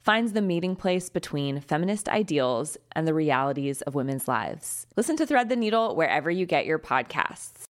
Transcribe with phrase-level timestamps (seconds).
[0.00, 4.86] finds the meeting place between feminist ideals and the realities of women's lives.
[4.96, 7.64] Listen to Thread the Needle wherever you get your podcasts.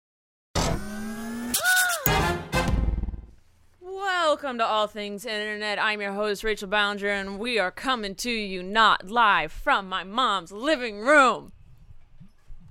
[3.80, 5.80] Welcome to All Things Internet.
[5.80, 10.04] I'm your host, Rachel Ballinger, and we are coming to you not live from my
[10.04, 11.52] mom's living room.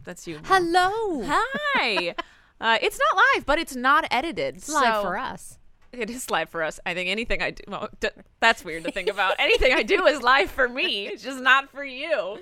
[0.06, 0.36] That's you.
[0.36, 0.44] Mom.
[0.46, 1.24] Hello.
[1.28, 2.16] Hi.
[2.62, 4.56] uh, it's not live, but it's not edited.
[4.56, 5.59] It's live for us.
[5.94, 6.80] It is live for us.
[6.86, 8.10] I think anything I do, well, d-
[8.40, 9.36] that's weird to think about.
[9.40, 11.08] anything I do is live for me.
[11.08, 12.38] It's just not for you.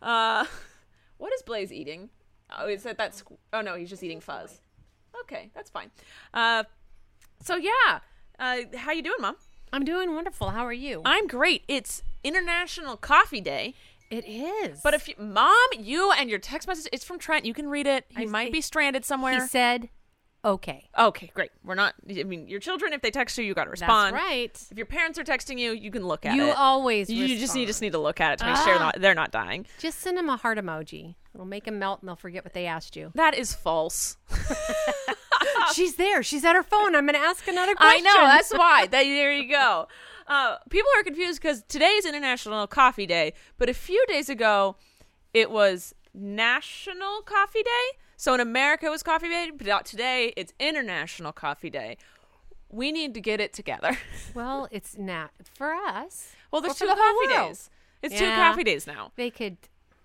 [0.00, 0.44] Uh,
[1.18, 2.10] what is Blaze eating?
[2.58, 3.22] Oh, is that that's?
[3.52, 4.60] Oh no, he's just eating fuzz.
[5.22, 5.90] Okay, that's fine.
[6.34, 6.64] Uh,
[7.40, 8.00] so yeah,
[8.38, 9.36] uh, how you doing, mom?
[9.72, 10.50] I'm doing wonderful.
[10.50, 11.02] How are you?
[11.04, 11.62] I'm great.
[11.68, 13.74] It's International Coffee Day.
[14.10, 14.80] it is.
[14.82, 17.46] But if you, mom, you and your text message, it's from Trent.
[17.46, 18.04] You can read it.
[18.10, 19.40] He I might be stranded somewhere.
[19.40, 19.88] he said,
[20.44, 21.50] "Okay, okay, great.
[21.64, 21.94] We're not.
[22.08, 24.14] I mean, your children, if they text you, you got to respond.
[24.16, 26.46] that's right." If your parents are texting you, you can look at You it.
[26.48, 28.78] You always You just need just need to look at it to make sure Ah.
[28.78, 29.66] not, they're not dying.
[29.78, 31.14] Just send them a heart emoji.
[31.34, 33.12] It'll make them melt, and they'll forget what they asked you.
[33.14, 34.16] That is false.
[35.74, 36.22] She's there.
[36.22, 36.94] She's at her phone.
[36.94, 38.06] I'm going to ask another question.
[38.06, 38.26] I know.
[38.26, 38.86] That's why.
[38.92, 39.86] That, there you go.
[40.26, 44.76] Uh, people are confused because today is International Coffee Day, but a few days ago,
[45.34, 47.98] it was National Coffee Day.
[48.22, 51.96] So in America, it was Coffee Day, but today, it's International Coffee Day.
[52.68, 53.98] We need to get it together.
[54.34, 56.30] well, it's not for us.
[56.52, 57.68] well, there's two the coffee days.
[58.00, 59.10] It's two coffee days now.
[59.16, 59.56] They could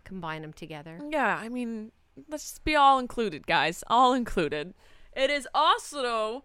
[0.03, 0.99] combine them together.
[1.11, 1.91] Yeah, I mean,
[2.27, 3.83] let's just be all included, guys.
[3.85, 4.73] All included.
[5.15, 6.43] It is also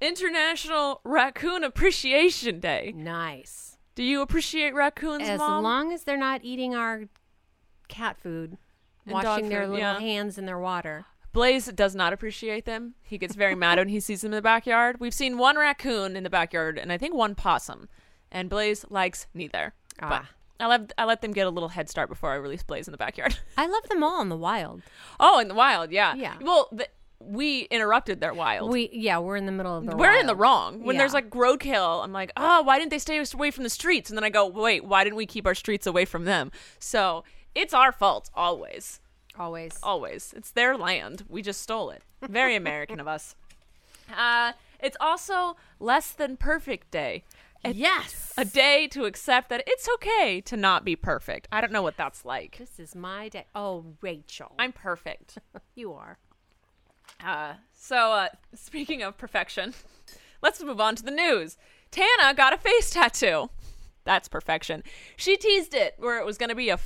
[0.00, 2.94] International Raccoon Appreciation Day.
[2.94, 3.76] Nice.
[3.96, 5.64] Do you appreciate raccoons, As Mom?
[5.64, 7.08] long as they're not eating our
[7.88, 8.56] cat food,
[9.08, 9.98] And washing their food, little yeah.
[9.98, 11.04] hands in their water.
[11.32, 12.94] Blaze does not appreciate them.
[13.02, 14.98] He gets very mad when he sees them in the backyard.
[14.98, 17.88] We've seen one raccoon in the backyard and I think one possum,
[18.32, 19.74] and Blaze likes neither.
[20.00, 20.28] But Ah.
[20.60, 22.92] I let I let them get a little head start before I release Blaze in
[22.92, 23.38] the backyard.
[23.56, 24.82] I love them all in the wild.
[25.20, 26.14] oh, in the wild, yeah.
[26.14, 26.34] Yeah.
[26.40, 26.88] Well, the,
[27.20, 28.72] we interrupted their wild.
[28.72, 29.96] We yeah, we're in the middle of the.
[29.96, 30.82] We're in the wrong.
[30.82, 31.16] When there's Yeah.
[31.20, 34.08] like roadkill, I'm like, oh, why didn't they stay away from the streets?
[34.10, 36.50] And then I go, wait, why didn't we keep our streets away from them?
[36.78, 37.22] So
[37.58, 39.00] it's our fault, always.
[39.36, 39.78] always.
[39.82, 40.32] Always.
[40.36, 41.24] It's their land.
[41.28, 42.02] We just stole it.
[42.22, 43.34] Very American of us.
[44.16, 47.24] Uh, it's also less than perfect day.
[47.62, 48.32] It's yes.
[48.38, 51.46] A day to accept that it's okay to not be perfect.
[51.52, 52.56] I don't know what that's like.
[52.56, 53.44] This is my day.
[53.54, 55.36] Oh, Rachel, I'm perfect.
[55.74, 56.16] you are.
[57.22, 59.74] Uh, so, uh, speaking of perfection,
[60.42, 61.58] let's move on to the news.
[61.90, 63.50] Tana got a face tattoo.
[64.08, 64.82] That's perfection.
[65.16, 66.78] She teased it where it was going to be a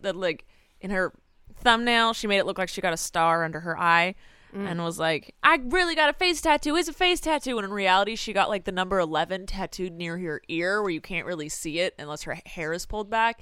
[0.00, 0.44] the, like
[0.82, 1.14] in her
[1.56, 2.12] thumbnail.
[2.12, 4.14] She made it look like she got a star under her eye,
[4.54, 4.70] mm.
[4.70, 6.76] and was like, "I really got a face tattoo.
[6.76, 10.18] It's a face tattoo." And in reality, she got like the number eleven tattooed near
[10.18, 13.40] her ear, where you can't really see it unless her hair is pulled back.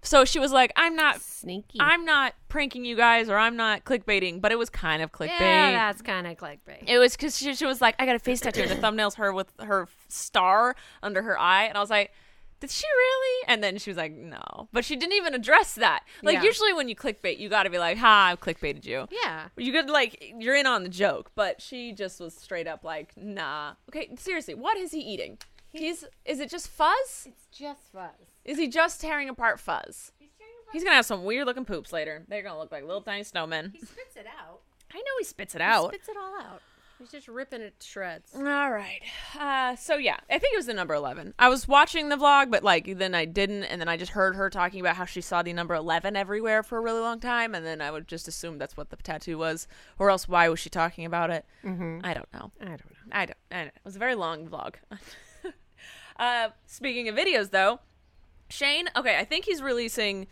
[0.00, 1.76] So she was like, "I'm not Sneaky.
[1.82, 5.38] I'm not pranking you guys or I'm not clickbaiting, but it was kind of clickbait.
[5.38, 6.84] yeah, that's kind of clickbait.
[6.86, 9.34] it was because she, she was like, I got a face tattoo, the thumbnail's her
[9.34, 12.12] with her star under her eye, and I was like,
[12.60, 13.44] did she really?
[13.48, 14.68] And then she was like, no.
[14.72, 16.04] But she didn't even address that.
[16.22, 16.42] Like, Yeah.
[16.42, 19.06] usually when you clickbait, you got to be like, ha, I've clickbaited you.
[19.10, 19.48] Yeah.
[19.56, 21.30] You could, like, you're in on the joke.
[21.34, 23.74] But she just was straight up like, nah.
[23.88, 25.38] Okay, seriously, what is he eating?
[25.72, 27.26] He's, is it just fuzz?
[27.26, 28.10] It's just fuzz.
[28.44, 30.12] Is he just tearing apart fuzz?
[30.72, 32.24] He's gonna have some weird looking poops later.
[32.28, 33.72] They're gonna look like little tiny snowmen.
[33.72, 34.60] He spits it out.
[34.92, 35.88] I know he spits it He out.
[35.88, 36.60] spits it all out.
[36.98, 38.34] He's just ripping it to shreds.
[38.34, 39.00] All right.
[39.38, 41.32] Uh, so yeah, I think it was the number eleven.
[41.38, 44.34] I was watching the vlog, but like then I didn't, and then I just heard
[44.34, 47.54] her talking about how she saw the number eleven everywhere for a really long time,
[47.54, 49.68] and then I would just assume that's what the tattoo was,
[49.98, 51.44] or else why was she talking about it?
[51.64, 52.00] Mm-hmm.
[52.02, 52.50] I don't know.
[52.60, 53.12] I don't know.
[53.12, 53.38] I don't.
[53.52, 53.66] I don't.
[53.68, 54.74] It was a very long vlog.
[56.18, 57.78] uh, speaking of videos, though,
[58.48, 58.88] Shane.
[58.96, 60.26] Okay, I think he's releasing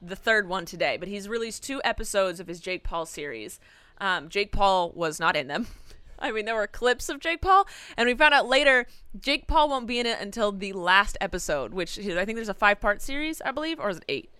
[0.00, 3.60] the third one today, but he's released two episodes of his Jake Paul series.
[3.98, 5.66] Um, Jake Paul was not in them.
[6.18, 7.66] I mean, there were clips of Jake Paul,
[7.96, 8.86] and we found out later
[9.18, 12.54] Jake Paul won't be in it until the last episode, which I think there's a
[12.54, 14.30] five part series, I believe, or is it eight?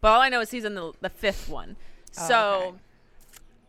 [0.00, 1.76] But all I know is he's in the the fifth one.
[2.18, 2.62] Oh, so.
[2.68, 2.76] okay.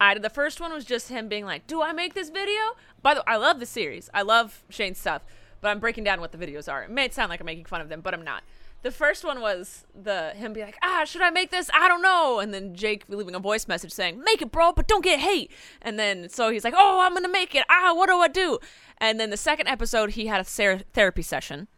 [0.02, 2.62] I the first one was just him being like, "Do I make this video?"
[3.02, 4.10] By the way, I love the series.
[4.14, 5.22] I love Shane's stuff,
[5.62, 6.84] but I'm breaking down what the videos are.
[6.84, 8.44] It may sound like I'm making fun of them, but I'm not.
[8.84, 11.70] The first one was the him be like, "Ah, should I make this?
[11.74, 14.88] I don't know." And then Jake leaving a voice message saying, "Make it, bro, but
[14.88, 15.52] don't get hate."
[15.82, 17.64] And then so he's like, "Oh, I'm gonna make it.
[17.70, 18.60] Ah, what do I do?"
[18.98, 21.70] And then the second episode, he had a ther- therapy session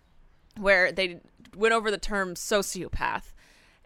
[0.57, 1.21] where they
[1.55, 3.33] went over the term sociopath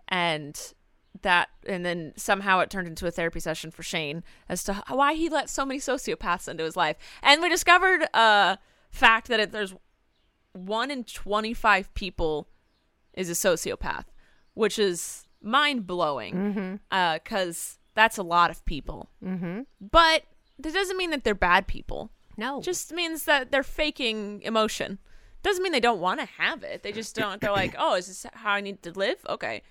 [0.07, 0.73] and
[1.21, 5.13] that and then somehow it turned into a therapy session for Shane as to why
[5.13, 6.95] he let so many sociopaths into his life.
[7.21, 8.57] And we discovered a
[8.89, 9.75] fact that it, there's
[10.53, 12.47] one in 25 people
[13.19, 14.05] is a sociopath,
[14.53, 19.09] which is mind blowing because that's a lot of people.
[19.23, 19.61] Mm-hmm.
[19.81, 20.23] But
[20.57, 22.61] that doesn't mean that they're bad people No.
[22.61, 24.99] just means that they're faking emotion.
[25.43, 26.83] Doesn't mean they don't want to have it.
[26.83, 27.39] They just don't.
[27.39, 29.17] They're like, oh, is this how I need to live?
[29.27, 29.61] Okay.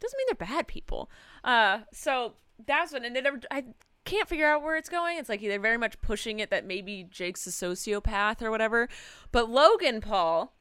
[0.00, 1.10] Doesn't mean they're bad people.
[1.44, 2.34] Uh, so
[2.66, 3.38] that's what, and they never.
[3.50, 3.64] I
[4.06, 5.18] can't figure out where it's going.
[5.18, 8.88] It's like they're very much pushing it that maybe Jake's a sociopath or whatever.
[9.30, 10.54] But Logan Paul,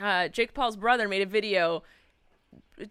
[0.00, 1.82] uh, Jake Paul's brother, made a video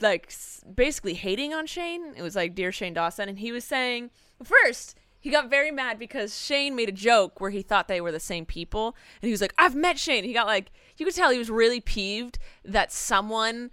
[0.02, 0.34] like
[0.74, 2.14] basically hating on Shane.
[2.16, 4.12] It was like dear Shane Dawson, and he was saying
[4.44, 8.12] first he got very mad because Shane made a joke where he thought they were
[8.12, 11.16] the same people, and he was like, "I've met Shane." He got like you could
[11.16, 13.72] tell he was really peeved that someone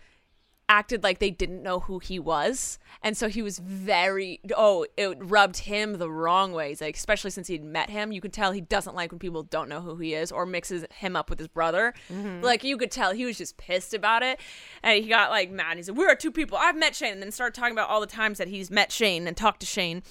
[0.68, 2.78] acted like they didn't know who he was.
[3.02, 6.80] And so he was very oh it rubbed him the wrong ways.
[6.80, 9.68] Like especially since he'd met him you could tell he doesn't like when people don't
[9.68, 11.92] know who he is or mixes him up with his brother.
[12.10, 12.42] Mm-hmm.
[12.42, 14.40] Like you could tell he was just pissed about it.
[14.82, 15.76] And he got like mad.
[15.76, 16.56] He said we are two people.
[16.58, 17.12] I've met shane.
[17.12, 19.66] And then started talking about all the times that he's met shane and talked to
[19.66, 20.02] shane.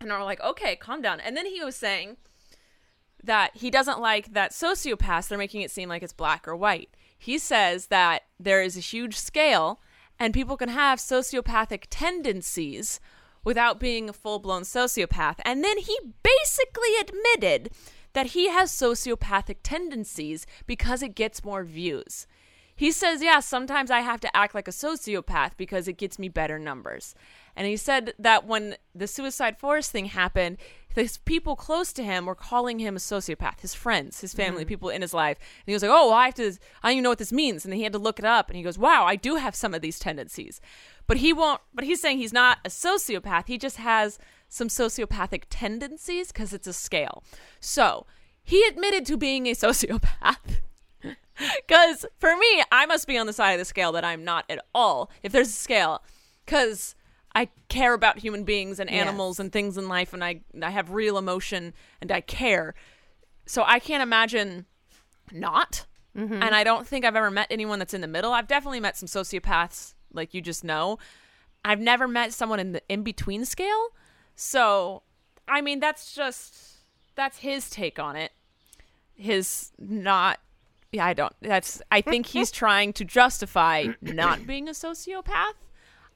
[0.00, 1.20] And we're like okay calm down.
[1.20, 2.18] And then he was saying
[3.22, 6.90] that he doesn't like that sociopaths they're making it seem like it's black or white
[7.18, 9.80] he says that there is a huge scale
[10.18, 13.00] and people can have sociopathic tendencies
[13.44, 17.70] without being a full-blown sociopath and then he basically admitted
[18.14, 22.26] that he has sociopathic tendencies because it gets more views
[22.78, 26.28] he says, Yeah, sometimes I have to act like a sociopath because it gets me
[26.28, 27.16] better numbers.
[27.58, 30.58] And he said that when the Suicide Forest thing happened,
[30.94, 34.68] his people close to him were calling him a sociopath, his friends, his family, mm-hmm.
[34.68, 35.38] people in his life.
[35.38, 36.52] And he was like, Oh, well, I have to,
[36.82, 37.64] I don't even know what this means.
[37.64, 39.56] And then he had to look it up and he goes, Wow, I do have
[39.56, 40.60] some of these tendencies.
[41.08, 43.48] But he won't, but he's saying he's not a sociopath.
[43.48, 47.24] He just has some sociopathic tendencies because it's a scale.
[47.58, 48.06] So
[48.44, 50.60] he admitted to being a sociopath.
[51.68, 54.44] Because for me, I must be on the side of the scale that I'm not
[54.50, 55.08] at all.
[55.22, 56.02] If there's a scale,
[56.44, 56.96] because
[57.38, 59.44] I care about human beings and animals Yes.
[59.44, 62.74] and things in life, and I I have real emotion and I care.
[63.46, 64.66] So I can't imagine
[65.30, 65.86] not.
[66.16, 66.42] Mm-hmm.
[66.42, 68.32] And I don't think I've ever met anyone that's in the middle.
[68.32, 70.98] I've definitely met some sociopaths, like you just know.
[71.64, 73.88] I've never met someone in the in between scale.
[74.34, 75.02] So,
[75.46, 76.56] I mean, that's just
[77.14, 78.32] that's his take on it.
[79.14, 80.40] His not
[80.90, 81.34] yeah, I don't.
[81.40, 85.54] That's I think he's trying to justify not being a sociopath.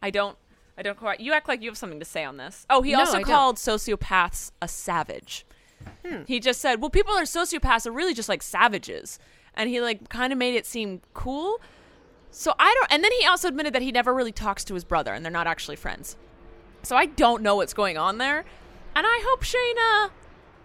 [0.03, 0.37] I don't
[0.77, 2.67] I don't quite You act like you have something to say on this.
[2.71, 3.25] Oh, he No, also I don't.
[3.31, 5.45] called sociopaths a savage.
[6.27, 9.19] He just said, "Well, people are sociopaths are really just like savages."
[9.55, 11.61] And he like kind of made it seem cool.
[12.31, 14.85] So I don't and then he also admitted that he never really talks to his
[14.85, 16.17] brother and they're not actually friends.
[16.83, 18.45] So I don't know what's going on there.
[18.95, 19.43] And I hope
[19.79, 20.09] uh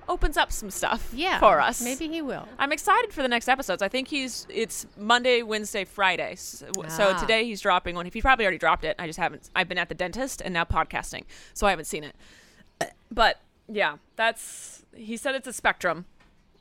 [0.10, 1.40] opens up some stuff yeah.
[1.40, 1.82] for us.
[1.82, 2.48] Maybe he will.
[2.58, 3.82] I'm excited for the next episodes.
[3.82, 6.36] I think he's it's Monday, Wednesday, Friday.
[6.36, 7.18] So, so Ah.
[7.20, 8.08] today he's dropping one.
[8.08, 9.50] If he probably already dropped it, I just haven't.
[9.56, 11.24] I've been at the dentist and now podcasting,
[11.54, 12.16] so I haven't seen it.
[13.10, 16.06] But yeah, that's he said it's a spectrum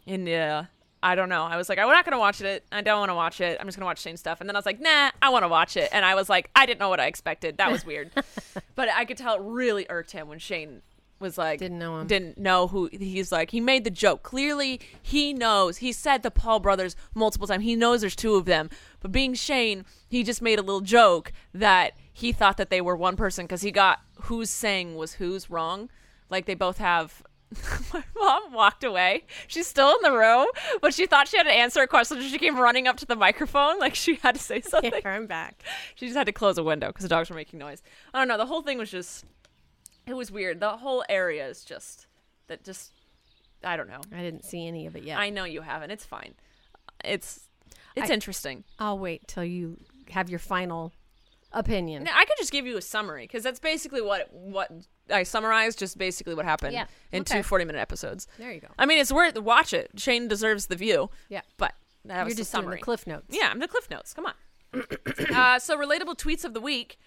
[0.06, 0.68] in the
[1.02, 1.44] I don't know.
[1.44, 2.64] I was like, I'm not gonna watch it.
[2.72, 3.58] I don't want to watch it.
[3.60, 4.40] I'm just gonna watch Shane stuff.
[4.40, 5.88] And then I was like, Nah, I want to watch it.
[5.92, 7.58] And I was like, I didn't know what I expected.
[7.58, 8.10] That was weird.
[8.74, 10.82] but I could tell it really irked him when Shane
[11.18, 12.06] was like, Didn't know him.
[12.06, 13.50] Didn't know who he's like.
[13.50, 14.23] He made the joke.
[14.23, 15.78] Clearly, he knows.
[15.78, 17.64] He said the Paul brothers multiple times.
[17.64, 18.70] He knows there's two of them.
[19.00, 22.96] But being Shane, he just made a little joke that he thought that they were
[22.96, 25.90] one person because he got who's saying was who's wrong.
[26.28, 27.23] Like they both have
[27.92, 29.25] my mom walked away.
[29.46, 30.46] She's still in the room,
[30.80, 32.20] but she thought she had to answer a question.
[32.20, 34.92] So she came running up to the microphone, like she had to say something.
[34.92, 35.62] Here, I'm back.
[35.94, 37.82] She just had to close a window because the dogs were making noise.
[38.12, 38.37] I don't know.
[38.37, 39.25] The whole thing was just,
[40.06, 40.60] it was weird.
[40.60, 42.06] The whole area is just,
[42.48, 42.92] that just,
[43.64, 44.00] I don't know.
[44.12, 45.18] I didn't see any of it yet.
[45.18, 45.90] I know you haven't.
[45.90, 46.34] It's fine.
[47.04, 47.40] It's,
[47.94, 48.64] it's I- interesting.
[48.78, 49.78] I'll wait till you
[50.10, 50.92] have your final
[51.52, 52.04] opinion.
[52.04, 54.70] Now, I could just give you a summary because that's basically what what
[55.10, 55.78] I summarized.
[55.78, 57.38] Just basically what happened Yeah, in okay.
[57.38, 58.26] two 40 minute episodes.
[58.38, 58.68] There you go.
[58.78, 59.90] I mean, it's worth watch it.
[59.96, 61.10] Shane deserves the view.
[61.28, 61.40] Yeah.
[61.56, 61.72] but
[62.04, 62.76] that was You're the just doing summary.
[62.78, 63.26] the cliff notes.
[63.30, 64.12] Yeah, I'm the cliff notes.
[64.14, 64.34] Come on.
[65.34, 66.98] uh, so relatable tweets of the week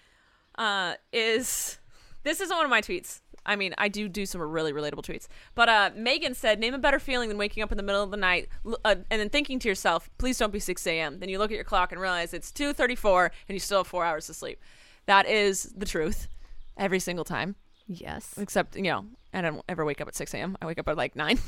[0.58, 1.78] uh, is
[2.22, 3.20] this isn't one of my tweets.
[3.46, 5.26] I mean, I do do some really relatable tweets.
[5.54, 8.10] But uh, Megan said, "Name a better feeling than waking up in the middle of
[8.10, 8.48] the night
[8.84, 11.20] uh, and then thinking to yourself, please don't be 6 a.m.
[11.20, 14.04] Then you look at your clock and realize it's 2:34 and you still have four
[14.04, 14.60] hours to sleep.
[15.06, 16.28] That is the truth,
[16.76, 17.56] every single time.
[17.86, 18.34] Yes.
[18.38, 20.56] Except you know, I don't ever wake up at 6 a.m.
[20.60, 21.38] I wake up at like nine.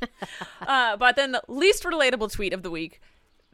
[0.66, 3.00] uh, but then the least relatable tweet of the week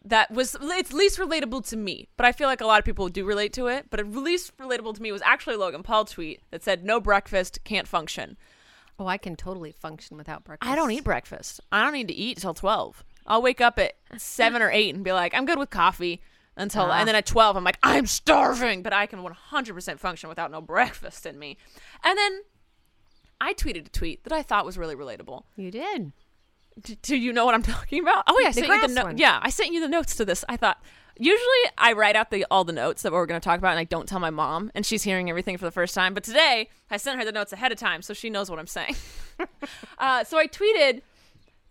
[0.07, 3.09] that was it's least relatable to me, but I feel like a lot of people
[3.09, 3.87] do relate to it.
[3.91, 7.01] But it least relatable to me was actually a Logan Paul tweet that said, "No
[7.01, 8.37] breakfast, can't function."
[8.99, 10.73] Oh, I can totally function without breakfast.
[10.73, 11.61] I don't eat breakfast.
[11.71, 13.05] I don't need to eat until 12.
[13.27, 16.23] I'll wake up at seven or eight and be like, I'm good with coffee
[16.57, 16.93] until, Ah.
[17.01, 20.63] and then at 12, I'm like, I'm starving, but I can 100% function without no
[20.63, 21.59] breakfast in me.
[22.03, 22.41] And then
[23.39, 25.43] I tweeted a tweet that I thought was really relatable.
[25.57, 26.13] You did.
[26.81, 28.25] D- do you know what I'm talking about?
[28.27, 30.17] Oh yeah, I The sent you the grass no- yeah, I sent you the notes
[30.17, 30.45] to this.
[30.49, 30.83] I thought
[31.19, 31.47] usually
[31.79, 33.85] I write out the all the notes that we're going to talk about and I
[33.85, 36.13] don't tell my mom and she's hearing everything for the first time.
[36.15, 38.67] But today I sent her the notes ahead of time so she knows what I'm
[38.67, 38.97] saying.
[39.99, 41.01] uh, so I tweeted,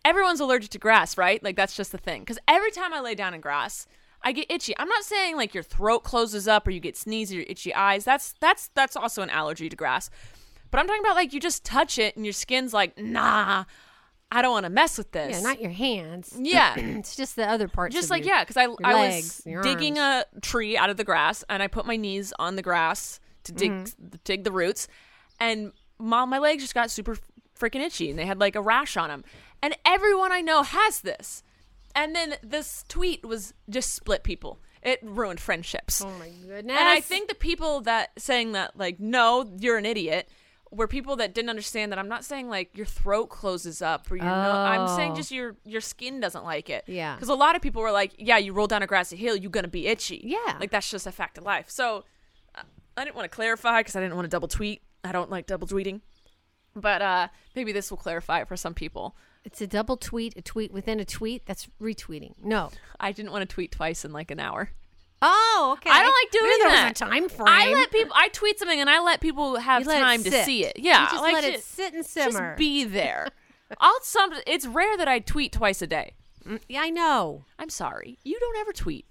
[0.03, 1.43] everyone's allergic to grass, right?
[1.43, 2.21] Like that's just the thing.
[2.21, 3.87] Because every time I lay down in grass,
[4.23, 4.73] I get itchy.
[4.79, 8.05] I'm not saying like your throat closes up or you get sneezy or itchy eyes.
[8.05, 10.09] That's that's that's also an allergy to grass.
[10.71, 13.65] But I'm talking about like you just touch it and your skin's like, nah,
[14.35, 15.31] I don't want to mess with this.
[15.31, 16.35] Yeah, not your hands.
[16.39, 16.75] Yeah.
[16.99, 17.95] It's just the other parts.
[17.95, 20.25] Just like your- yeah, because I I legs, was digging arms.
[20.35, 23.51] a tree out of the grass, and I put my knees on the grass to
[23.51, 24.15] dig Mm-hmm.
[24.23, 24.87] dig the roots,
[25.39, 27.17] and my my legs just got super
[27.59, 29.23] freaking itchy, and they had like a rash on them,
[29.61, 31.41] and everyone I know has this,
[31.95, 34.59] and then this tweet was just split people.
[34.83, 36.01] It ruined friendships.
[36.03, 36.77] Oh my goodness.
[36.77, 40.29] And I think the people that saying that like no, you're an idiot
[40.75, 44.15] were people that didn't understand that I'm not saying like your throat closes up or
[44.17, 45.15] your no, I'm saying Oh.
[45.15, 46.83] just your your skin doesn't like it.
[46.87, 47.15] Yeah.
[47.15, 49.51] Because a lot of people were like, yeah, you roll down a grassy hill, you're
[49.51, 50.21] gonna be itchy.
[50.23, 50.57] Yeah.
[50.59, 51.69] Like that's just a fact of life.
[51.69, 52.03] So
[52.55, 52.61] uh,
[52.97, 54.81] I didn't want to clarify because I didn't want to double tweet.
[55.03, 56.01] I don't like double tweeting.
[56.75, 59.15] But uh maybe this will clarify it for some people.
[59.45, 61.45] it's a double tweet, a tweet within a tweet.
[61.45, 62.33] That's retweeting.
[62.43, 62.71] No.
[62.99, 64.71] I didn't want to tweet twice in like an hour.
[65.21, 65.89] Oh, okay.
[65.89, 66.89] I don't like doing Maybe there that.
[66.93, 67.47] was a time frame.
[67.47, 68.13] I let people.
[68.15, 70.45] I tweet something and I let people have You let it time to sit.
[70.45, 70.77] see it.
[70.77, 72.55] Yeah, You just like let it sit and just simmer.
[72.57, 73.29] be there.
[73.79, 74.31] I'll some.
[74.45, 76.13] It's rare that I tweet twice a day.
[76.45, 77.45] Mm, yeah, I know.
[77.57, 78.19] I'm sorry.
[78.23, 79.05] You don't ever tweet.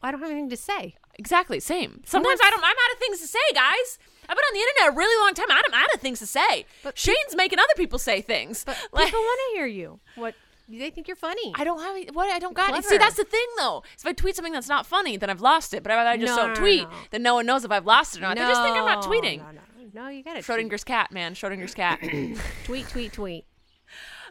[0.00, 0.94] I don't have anything to say.
[1.18, 1.58] Exactly.
[1.60, 2.02] Same.
[2.06, 2.60] Sometimes I don't.
[2.62, 3.98] I'm out of things to say, guys.
[4.28, 5.46] I've been on the internet a really long time.
[5.50, 6.66] I'm out of things to say.
[6.82, 8.64] But Shane's making other people say things.
[8.64, 10.00] But Like- people want to hear you.
[10.14, 10.34] What
[10.68, 11.52] they think you're funny.
[11.54, 12.68] I don't have any- what I don't got.
[12.70, 12.82] Clever.
[12.88, 13.82] See, that's the thing though.
[13.98, 15.82] If I tweet something that's not funny, then I've lost it.
[15.82, 16.96] But if I just No, don't no, no, tweet, no.
[17.10, 18.36] then no one knows if I've lost it or not.
[18.36, 19.38] They just think I'm not tweeting.
[19.38, 19.60] No, no,
[20.04, 20.08] no.
[20.08, 20.44] You got it.
[20.44, 21.34] Schrodinger's cat, man.
[21.34, 22.00] Schrodinger's cat.
[22.64, 23.44] tweet, tweet, tweet.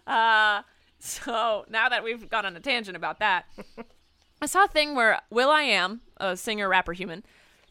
[0.07, 0.61] Uh,
[0.99, 3.45] so now that we've gone on a tangent about that,
[4.41, 7.23] I saw a thing where Will I Am, a singer, rapper, human,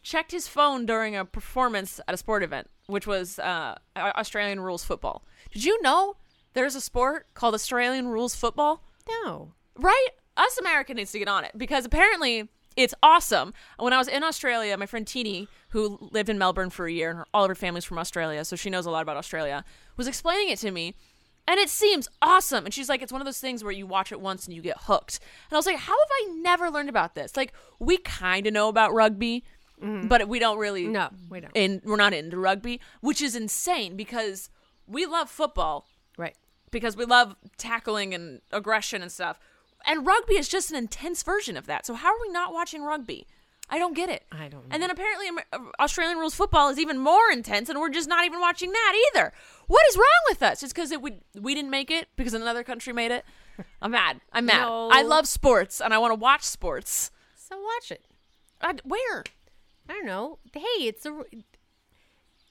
[0.03, 4.83] checked his phone during a performance at a sport event, which was uh, Australian rules
[4.83, 5.23] football.
[5.53, 6.17] Did you know
[6.55, 8.81] there's a sport called Australian rules football?
[9.07, 9.51] No.
[9.75, 10.07] Right?
[10.35, 13.53] Us American needs to get on it because apparently it's awesome.
[13.77, 17.09] When I was in Australia, my friend Teeny, who lived in Melbourne for a year,
[17.09, 19.63] and her, all of her family's from Australia, so she knows a lot about Australia,
[19.95, 20.95] was explaining it to me.
[21.47, 22.65] And it seems awesome.
[22.65, 24.63] And she's like, it's one of those things where you watch it once and you
[24.63, 25.19] get hooked.
[25.49, 27.37] And I was like, how have I never learned about this?
[27.37, 29.43] Like, we kind of know about rugby,
[29.81, 30.07] mm-hmm.
[30.07, 30.87] but we don't really.
[30.87, 31.51] No, we don't.
[31.53, 34.49] In, we're not into rugby, which is insane because
[34.87, 35.85] we love football
[36.17, 36.35] Right.
[36.71, 39.39] Because we love tackling and aggression and stuff.
[39.85, 41.85] And rugby is just an intense version of that.
[41.85, 43.27] So how are we not watching rugby?
[43.69, 44.23] I don't get it.
[44.31, 47.89] I don't And then apparently uh, Australian rules football is even more intense, and we're
[47.89, 49.33] just not even watching that either.
[49.67, 50.61] What is wrong with us?
[50.61, 53.25] It's because it we we didn't make it because another country made it.
[53.81, 54.21] I'm mad.
[54.31, 54.61] I'm mad.
[54.61, 54.89] No.
[54.91, 57.09] I love sports and I want to watch sports.
[57.35, 58.05] So watch it.
[58.61, 59.23] I, where?
[59.89, 60.37] I don't know.
[60.53, 61.23] Hey, it's a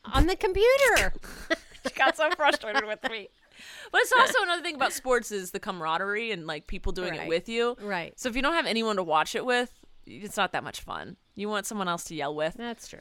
[0.04, 1.14] on the computer.
[1.87, 3.28] She got so frustrated with me.
[3.92, 7.28] But it's also another thing about sports is the camaraderie and like people doing it
[7.28, 7.76] with you.
[7.80, 8.18] Right.
[8.18, 9.73] So if you don't have anyone to watch it with,
[10.06, 11.16] it's not that much fun.
[11.35, 12.54] You want someone else to yell with.
[12.54, 13.00] That's true.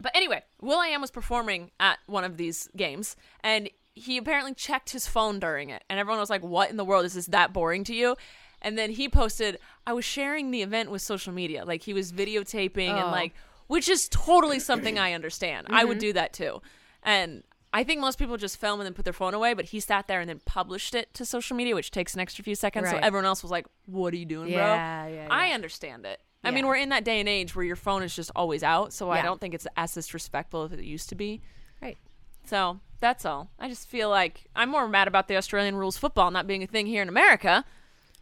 [0.00, 4.54] But anyway, Will I Am was performing at one of these games, and he apparently
[4.54, 7.26] checked his phone during it, and everyone was like, "What in the world is this
[7.26, 8.16] that boring to you?"
[8.60, 12.12] And then he posted, "I was sharing the event with social media, like he was
[12.12, 13.10] videotaping and Oh.
[13.10, 13.34] like,
[13.68, 15.68] which is totally something I understand.
[15.70, 16.00] I would mm-hmm.
[16.00, 16.62] do that too,
[17.02, 19.80] and." I think most people just film and then put their phone away, but he
[19.80, 22.90] sat there and then published it to social media, which takes an extra few seconds.
[22.90, 26.20] So everyone else was like, "What are you doing, bro?" Yeah, yeah, I understand it.
[26.44, 28.92] I mean, we're in that day and age where your phone is just always out,
[28.92, 31.40] so I don't think it's as disrespectful as it used to be.
[31.80, 31.96] Right.
[32.44, 33.50] So that's all.
[33.58, 36.66] I just feel like I'm more mad about the Australian rules football not being a
[36.66, 37.64] thing here in America.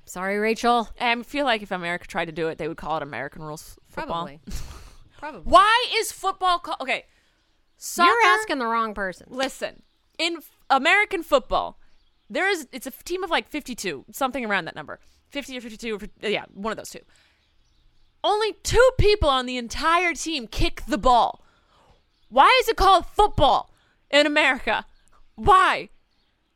[0.05, 0.89] Sorry, Rachel.
[1.01, 3.79] I feel like if America tried to do it, they would call it American rules
[3.89, 4.27] football.
[4.27, 4.41] Probably.
[5.19, 5.43] Probably.
[5.43, 6.79] Why is football called?
[6.81, 7.05] Okay,
[7.81, 8.09] soccer.
[8.11, 9.27] You're asking the wrong person.
[9.31, 9.83] Listen,
[10.19, 11.79] in f- American football,
[12.29, 15.61] there is it's a f- team of like 52, something around that number, 50 or
[15.61, 17.01] 52, or, yeah, one of those two.
[18.23, 21.43] Only two people on the entire team kick the ball.
[22.29, 23.71] Why is it called football
[24.11, 24.85] in America?
[25.37, 25.89] Why?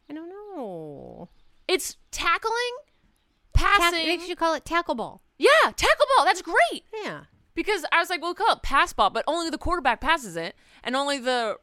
[0.09, 1.31] I don't know.
[1.66, 2.52] It's tackling,
[3.57, 4.07] Tack- passing.
[4.07, 5.23] they should call it tackle ball.
[5.38, 6.26] yeah, tackle ball.
[6.26, 6.85] That's great.
[7.02, 7.23] Yeah.
[7.54, 10.54] Because I was like, we'll call it pass ball, but only the quarterback passes it,
[10.85, 11.59] and only the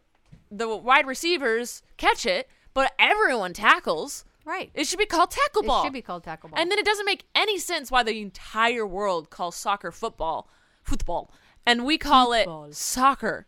[0.52, 4.26] the wide receivers catch it, but everyone tackles.
[4.44, 4.70] Right.
[4.74, 5.82] It should be called tackle ball.
[5.82, 6.60] It should be called tackle ball.
[6.60, 10.50] And then it doesn't make any sense why the entire world calls soccer football,
[10.84, 11.32] football,
[11.66, 12.66] and we call Football.
[12.66, 13.46] it soccer.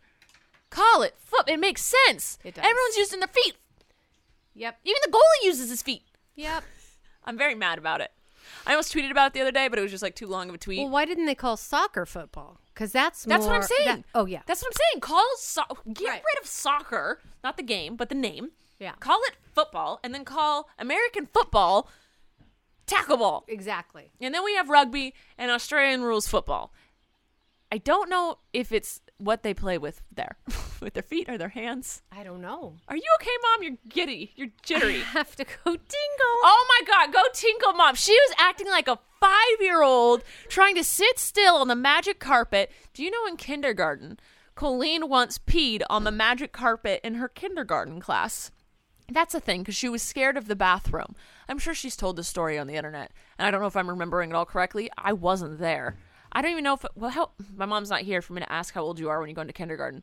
[0.70, 1.48] Call it foot.
[1.48, 2.38] It makes sense.
[2.44, 2.64] It does.
[2.64, 3.54] Everyone's using their feet.
[4.54, 4.78] yep.
[4.84, 6.02] Even the goalie uses his feet.
[6.36, 6.62] Yep.
[7.24, 8.12] I'm very mad about it.
[8.66, 10.48] I almost tweeted about it the other day, but it was just like too long
[10.48, 10.78] of a tweet.
[10.78, 12.60] Well, why didn't they call soccer football?
[12.74, 13.86] Because that's That's what I'm saying.
[13.86, 14.42] that- oh yeah.
[14.46, 15.00] That's what I'm saying.
[15.00, 15.62] Call so-
[15.92, 16.22] get Right.
[16.34, 18.50] rid of soccer, not the game, but the name.
[18.80, 18.94] Yeah.
[18.98, 21.88] Call it football, and then call American football
[22.86, 23.44] tackle ball.
[23.48, 24.10] exactly.
[24.20, 26.72] And then we have rugby and Australian rules football.
[27.72, 30.36] I don't know if it's what they play with there,
[30.80, 32.02] with their feet or their hands.
[32.12, 32.76] I don't know.
[32.88, 33.62] Are you okay, mom?
[33.62, 34.32] You're giddy.
[34.36, 34.96] You're jittery.
[35.00, 36.34] I Have to go tingle.
[36.44, 37.94] Oh my god, go tinkle mom.
[37.94, 42.18] She was acting like a five year old trying to sit still on the magic
[42.18, 42.70] carpet.
[42.92, 44.18] Do you know in kindergarten,
[44.54, 48.50] Colleen once peed on the magic carpet in her kindergarten class?
[49.10, 51.14] That's a thing because she was scared of the bathroom.
[51.48, 53.90] I'm sure she's told this story on the internet, and I don't know if I'm
[53.90, 54.90] remembering it all correctly.
[54.96, 55.96] I wasn't there.
[56.34, 58.74] I don't even know if well, how my mom's not here for me to ask
[58.74, 60.02] how old you are when you go into kindergarten.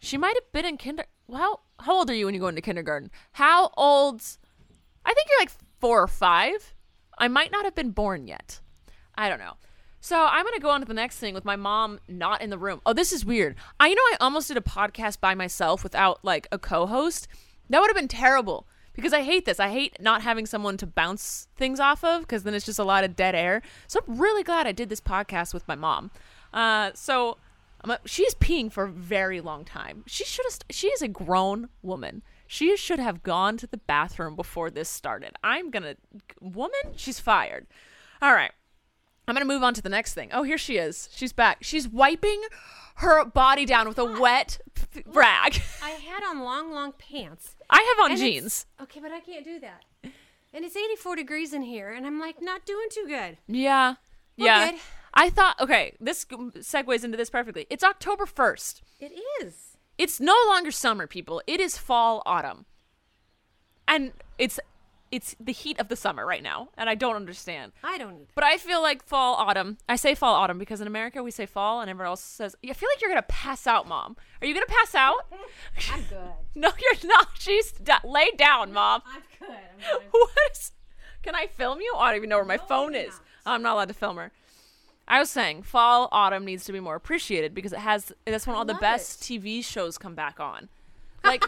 [0.00, 1.04] She might have been in kinder.
[1.26, 3.10] Well, how, how old are you when you go into kindergarten?
[3.32, 4.22] How old?
[5.04, 6.74] I think you're like four or five.
[7.18, 8.60] I might not have been born yet.
[9.14, 9.54] I don't know.
[10.00, 12.58] So I'm gonna go on to the next thing with my mom not in the
[12.58, 12.80] room.
[12.86, 13.54] Oh, this is weird.
[13.78, 17.28] I you know I almost did a podcast by myself without like a co-host.
[17.68, 19.60] That would have been terrible because I hate this.
[19.60, 22.84] I hate not having someone to bounce things off of because then it's just a
[22.84, 23.62] lot of dead air.
[23.86, 26.10] So I'm really glad I did this podcast with my mom.
[26.52, 27.38] Uh, so
[27.82, 30.04] I'm a- she's peeing for a very long time.
[30.06, 30.58] She should have.
[30.70, 32.22] She is a grown woman.
[32.46, 35.32] She should have gone to the bathroom before this started.
[35.44, 35.94] I'm gonna.
[36.40, 37.66] Woman, she's fired.
[38.20, 38.50] All right.
[39.28, 40.30] I'm gonna move on to the next thing.
[40.32, 41.08] Oh, here she is.
[41.14, 41.58] She's back.
[41.60, 42.42] She's wiping
[43.00, 45.62] her body down with a wet p- rag.
[45.82, 47.56] I had on long, long pants.
[47.70, 48.66] I have on And jeans.
[48.80, 49.84] Okay, but I can't do that.
[50.52, 53.38] And it's 84 degrees in here, and I'm like not doing too good.
[53.46, 53.94] Yeah.
[54.36, 54.70] We're yeah.
[54.72, 54.80] good.
[55.14, 55.60] I thought.
[55.60, 57.66] Okay, this segues into this perfectly.
[57.70, 58.82] It's October first.
[58.98, 59.76] It is.
[59.96, 61.42] It's no longer summer, people.
[61.46, 62.66] It is fall, autumn.
[63.86, 64.58] And it's
[65.10, 67.72] it's the heat of the summer right now, and I don't understand.
[67.82, 68.26] I don't either.
[68.34, 69.78] But I feel like fall, autumn.
[69.88, 72.54] I say fall, autumn because in America we say fall, and everyone else says.
[72.64, 74.16] I feel like you're gonna pass out, mom.
[74.40, 75.26] Are you gonna pass out?
[75.92, 76.32] I'm good.
[76.54, 77.28] no, you're not.
[77.38, 79.02] She's da- lay down, mom.
[79.06, 79.48] I'm good.
[79.50, 80.08] I'm good.
[80.12, 80.72] what is?
[81.22, 81.94] Can I film you?
[81.98, 83.20] I don't even know where my phone is.
[83.44, 84.30] I'm not allowed to film her.
[85.08, 88.12] I was saying fall, autumn needs to be more appreciated because it has.
[88.24, 90.68] That's when all the best TV shows come back on.
[91.24, 91.44] Like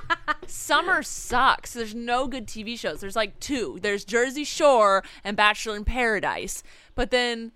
[0.46, 1.72] summer sucks.
[1.72, 3.00] There's no good TV shows.
[3.00, 3.78] There's like two.
[3.82, 6.62] There's Jersey Shore and Bachelor in Paradise.
[6.94, 7.52] But then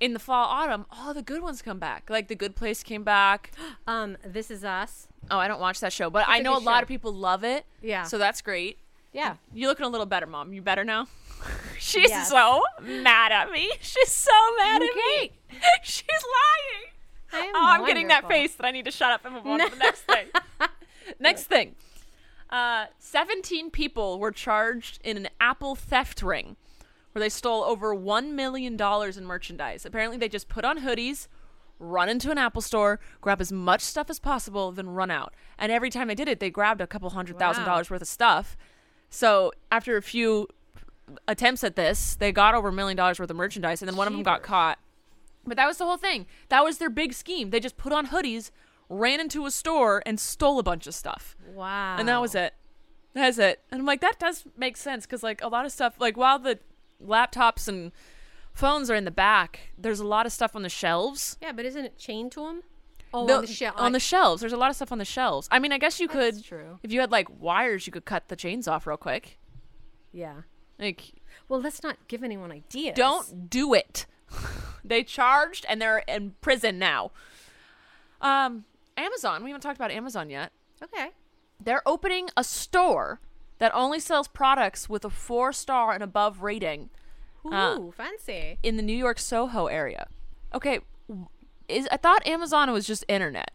[0.00, 2.08] in the fall, autumn, all the good ones come back.
[2.10, 3.52] Like The Good Place came back.
[3.88, 5.06] Um, this is us.
[5.30, 6.82] Oh, I don't watch that show, but I a know a good lot show.
[6.82, 7.64] of people love it.
[7.82, 8.02] Yeah.
[8.02, 8.78] So that's great.
[9.12, 9.36] Yeah.
[9.54, 10.52] You're looking a little better, Mom.
[10.52, 11.06] You better now?
[11.78, 12.28] She's Yes.
[12.28, 13.70] so mad at me.
[13.80, 15.14] She's so mad at me.
[15.16, 15.32] Okay.
[15.84, 17.44] She's lying.
[17.48, 18.42] am Oh, I'm getting that wonderful.
[18.42, 20.26] face that I need to shut up and move on to the next thing.
[21.18, 21.74] Next thing.
[22.50, 26.56] Uh, 17 people were charged in an Apple theft ring
[27.12, 29.84] where they stole over $1 million in merchandise.
[29.84, 31.26] Apparently, they just put on hoodies,
[31.78, 35.34] run into an Apple store, grab as much stuff as possible, then run out.
[35.58, 37.72] And every time they did it, they grabbed a couple hundred thousand Wow.
[37.72, 38.56] dollars worth of stuff.
[39.10, 40.46] So after a few
[41.26, 44.06] attempts at this, they got over a million dollars worth of merchandise, and then one
[44.06, 44.78] of them got caught.
[45.46, 46.26] But that was the whole thing.
[46.48, 47.50] That was their big scheme.
[47.50, 48.50] They just put on hoodies,
[48.88, 51.36] ran into a store, and stole a bunch of stuff.
[51.54, 51.96] Wow.
[51.98, 52.54] And that was it.
[53.14, 53.62] That's it.
[53.70, 56.38] And I'm like, that does make sense because, like, a lot of stuff, like, while
[56.38, 56.58] the
[57.04, 57.92] laptops and
[58.52, 61.36] phones are in the back, there's a lot of stuff on the shelves.
[61.40, 62.62] Yeah, but isn't it chained to them?
[63.14, 63.74] Oh, No, on the shelf.
[63.78, 64.40] On the shelves.
[64.40, 65.48] There's a lot of stuff on the shelves.
[65.50, 66.78] I mean, I guess you could, That's true.
[66.82, 69.38] if you had, like, wires, you could cut the chains off real quick.
[70.12, 70.42] Yeah.
[70.78, 71.12] Like,
[71.48, 72.96] Well, let's not give anyone ideas.
[72.96, 74.04] Don't do it.
[74.84, 77.12] they charged and they're in prison now.
[78.20, 78.64] Um,
[78.96, 79.42] Amazon.
[79.44, 80.52] We haven't talked about Amazon yet.
[80.82, 81.10] Okay.
[81.62, 83.20] They're opening a store
[83.58, 86.90] that only sells products with a four star and above rating
[87.46, 88.58] Ooh, Uh, fancy.
[88.62, 90.08] in the New York Soho area.
[90.54, 90.80] Okay,
[91.68, 93.50] is I thought Amazon was just internet.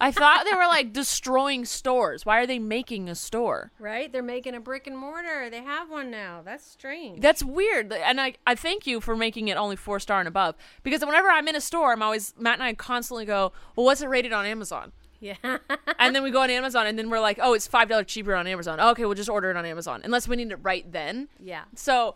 [0.00, 2.24] I thought they were like destroying stores.
[2.24, 3.72] Why are they making a store?
[3.80, 4.12] Right?
[4.12, 5.50] They're making a brick and mortar.
[5.50, 6.42] They have one now.
[6.44, 7.20] That's strange.
[7.20, 7.92] That's weird.
[7.92, 10.54] And I, I thank you for making it only four star and above.
[10.84, 14.00] Because whenever I'm in a store, I'm always, Matt and I constantly go, well, what's
[14.00, 14.92] it rated on Amazon?
[15.20, 15.34] yeah.
[15.98, 18.46] And then we go on Amazon and then we're like, oh, it's $5 cheaper on
[18.46, 18.78] Amazon.
[18.78, 20.00] Okay, we'll just order it on Amazon.
[20.04, 21.26] Unless we need it right then.
[21.40, 21.64] yeah.
[21.74, 22.14] So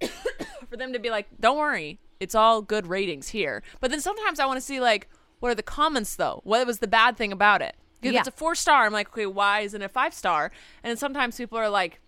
[0.68, 3.62] for them to be like, don't worry, it's all good ratings here.
[3.80, 5.08] But then sometimes I want to see, like,
[5.44, 6.40] what are the comments though?
[6.42, 7.76] What was the bad thing about it?
[8.00, 8.20] If Yeah.
[8.20, 10.50] it's a four star, I'm like, okay, why isn't it a five star?
[10.82, 12.00] And sometimes people are like,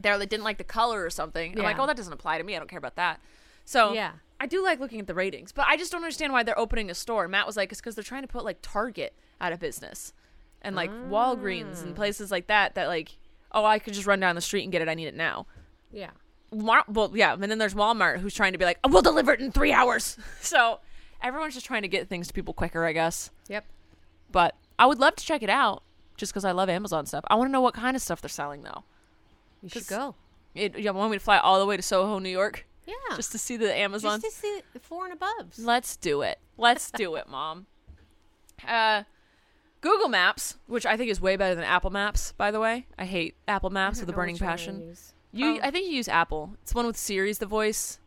[0.00, 1.54] they're like didn't like the color or something.
[1.58, 2.56] I'm like, oh, that doesn't apply to me.
[2.56, 3.20] I don't care about that.
[3.66, 4.12] So Yeah.
[4.40, 6.88] I do like looking at the ratings, but I just don't understand why they're opening
[6.90, 7.28] a store.
[7.28, 10.14] Matt was like, it's because they're trying to put like Target out of business
[10.62, 11.82] and like Walgreens Ah.
[11.84, 12.74] and places like that.
[12.74, 13.18] That like,
[13.52, 14.88] oh, I could just run down the street and get it.
[14.88, 15.46] I need it now.
[15.92, 16.10] Yeah.
[16.54, 19.32] Mar- well, yeah, and then there's Walmart who's trying to be like, oh, we'll deliver
[19.34, 20.16] it in three hours.
[20.40, 20.80] So
[21.22, 23.30] everyone's just trying to get things to people quicker, I guess.
[23.48, 23.64] Yep.
[24.30, 25.82] But I would love to check it out
[26.16, 27.24] just because I love Amazon stuff.
[27.28, 28.84] I want to know what kind of stuff they're selling though.
[29.62, 30.14] You should go.
[30.54, 32.94] It, you want me to fly all the way to Soho, New York, Yeah.
[33.16, 34.20] just to see the Amazon?
[34.20, 35.54] Just to see the four and aboves.
[35.58, 36.38] Let's do it.
[36.58, 37.66] Let's do it, Mom.
[38.66, 39.04] Uh,
[39.80, 42.86] Google Maps, which I think is way better than Apple Maps, by the way.
[42.98, 44.96] I hate Apple Maps with a burning which one I passion.
[45.32, 45.60] You, Oh.
[45.62, 46.54] I think you use Apple.
[46.62, 47.98] It's the one with Siri's the voice.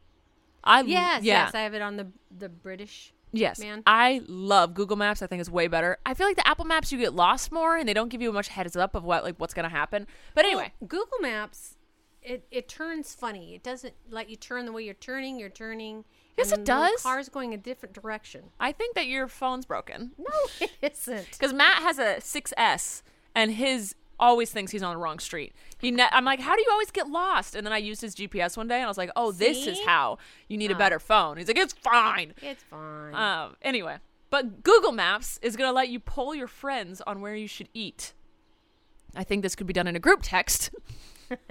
[0.65, 1.45] I Yes, yeah.
[1.45, 3.13] yes, I have it on the the British.
[3.31, 3.59] Yes.
[3.59, 3.83] man.
[3.85, 5.21] I love Google Maps.
[5.21, 5.97] I think it's way better.
[6.05, 8.31] I feel like the Apple Maps you get lost more and they don't give you
[8.31, 10.07] much heads up of what like what's going to happen.
[10.33, 11.75] But anyway, Well, Google Maps,
[12.23, 13.53] it it turns funny.
[13.55, 15.37] It doesn't let you turn the way you're turning.
[15.37, 16.05] You're turning.
[16.37, 17.01] Yes, it the does.
[17.01, 18.43] Car's going a different direction.
[18.59, 20.11] I think that your phone's broken.
[20.17, 20.25] No,
[20.61, 21.37] it isn't.
[21.39, 23.01] Cuz Matt has a 6S
[23.33, 25.53] and his always thinks he's on the wrong street.
[25.79, 28.15] He ne- I'm like, "How do you always get lost?" And then I used his
[28.15, 30.77] GPS one day and I was like, "Oh, this is how you need a Oh.
[30.77, 33.13] better phone." He's like, "It's fine." It's fine.
[33.15, 33.97] Um, anyway,
[34.29, 37.69] but Google Maps is going to let you poll your friends on where you should
[37.73, 38.13] eat.
[39.15, 40.71] I think this could be done in a group text.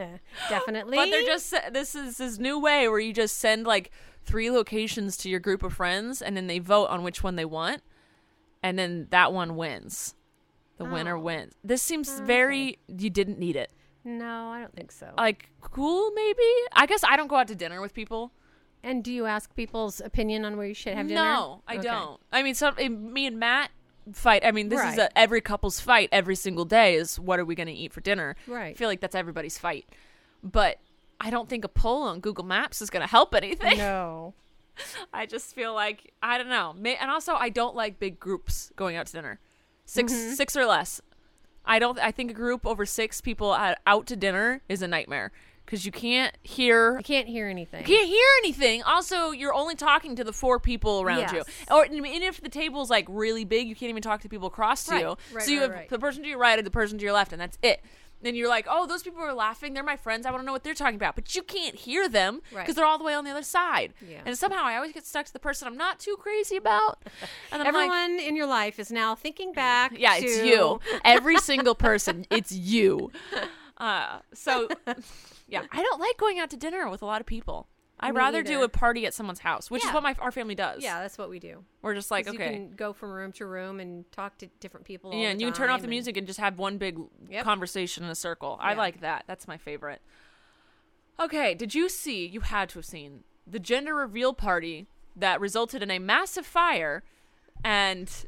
[0.48, 0.96] Definitely.
[0.96, 3.90] But they're just this is this new way where you just send like
[4.24, 7.44] three locations to your group of friends and then they vote on which one they
[7.44, 7.82] want
[8.62, 10.14] and then that one wins.
[10.78, 11.20] The winner Oh.
[11.20, 11.54] wins.
[11.62, 13.70] This seems very you didn't need it.
[14.04, 15.12] No, I don't think so.
[15.16, 16.42] Like cool maybe?
[16.72, 18.32] I guess I don't go out to dinner with people.
[18.82, 21.22] and do you ask people's opinion on where you should have dinner?
[21.22, 21.82] No, I Okay.
[21.84, 22.20] don't.
[22.32, 23.70] I mean some eh, me and Matt
[24.12, 24.44] fight.
[24.44, 27.54] I mean this is a, every couple's fight every single day is what are we
[27.54, 28.36] going to eat for dinner?
[28.46, 28.76] I Right.
[28.76, 29.86] feel like that's everybody's fight.
[30.42, 30.80] But
[31.20, 33.78] I don't think a poll on Google Maps is going to help anything.
[33.78, 34.34] No.
[35.14, 36.74] I just feel like I don't know.
[37.00, 39.38] And also, I don't like big groups going out to dinner.
[39.86, 40.32] 6 Mm-hmm.
[40.34, 41.00] six or less.
[41.66, 41.98] I don't.
[41.98, 43.52] I think a group over six people
[43.86, 45.32] out to dinner is a nightmare
[45.64, 46.96] because you can't hear.
[46.98, 47.80] I can't hear anything.
[47.80, 48.82] You can't hear anything.
[48.82, 51.38] Also, you're only talking to the four people around you.
[51.38, 51.46] Yes.
[51.70, 54.84] Or and if the table's like really big, you can't even talk to people across
[54.84, 55.16] to Right, you.
[55.32, 57.14] right, so you right, have the person to your right and the person to your
[57.14, 57.80] left, and that's it.
[58.24, 59.74] Then you're like, oh, those people are laughing.
[59.74, 60.26] They're my friends.
[60.26, 61.14] I want to know what they're talking about.
[61.14, 62.74] But you can't hear them because Right.
[62.74, 63.92] they're all the way on the other side.
[64.00, 64.22] Yeah.
[64.26, 67.02] And somehow I always get stuck to the person I'm not too crazy about.
[67.52, 69.92] And I'm like, Everyone in your life is now thinking back.
[69.96, 70.80] yeah, it's you.
[71.04, 73.12] Every single person, it's you.
[73.76, 74.68] Uh, so,
[75.48, 77.66] yeah, I don't like going out to dinner with a lot of people.
[78.00, 79.94] I'd Me rather do a party at someone's house, which is Yeah.
[79.94, 80.82] what my our family does.
[80.82, 81.64] Yeah, that's what we do.
[81.80, 84.46] we're just like 'Cause okay, You can go from room to room and talk to
[84.60, 85.12] different people.
[85.12, 86.76] all yeah, and you can turn off time the and- music and just have one
[86.78, 87.44] big Yep.
[87.44, 88.58] conversation in a circle.
[88.60, 88.78] I Yeah.
[88.78, 89.24] like that.
[89.26, 90.02] That's my favorite.
[91.20, 92.26] Okay, did you see?
[92.26, 97.04] You had to have seen the gender reveal party that resulted in a massive fire
[97.62, 98.26] and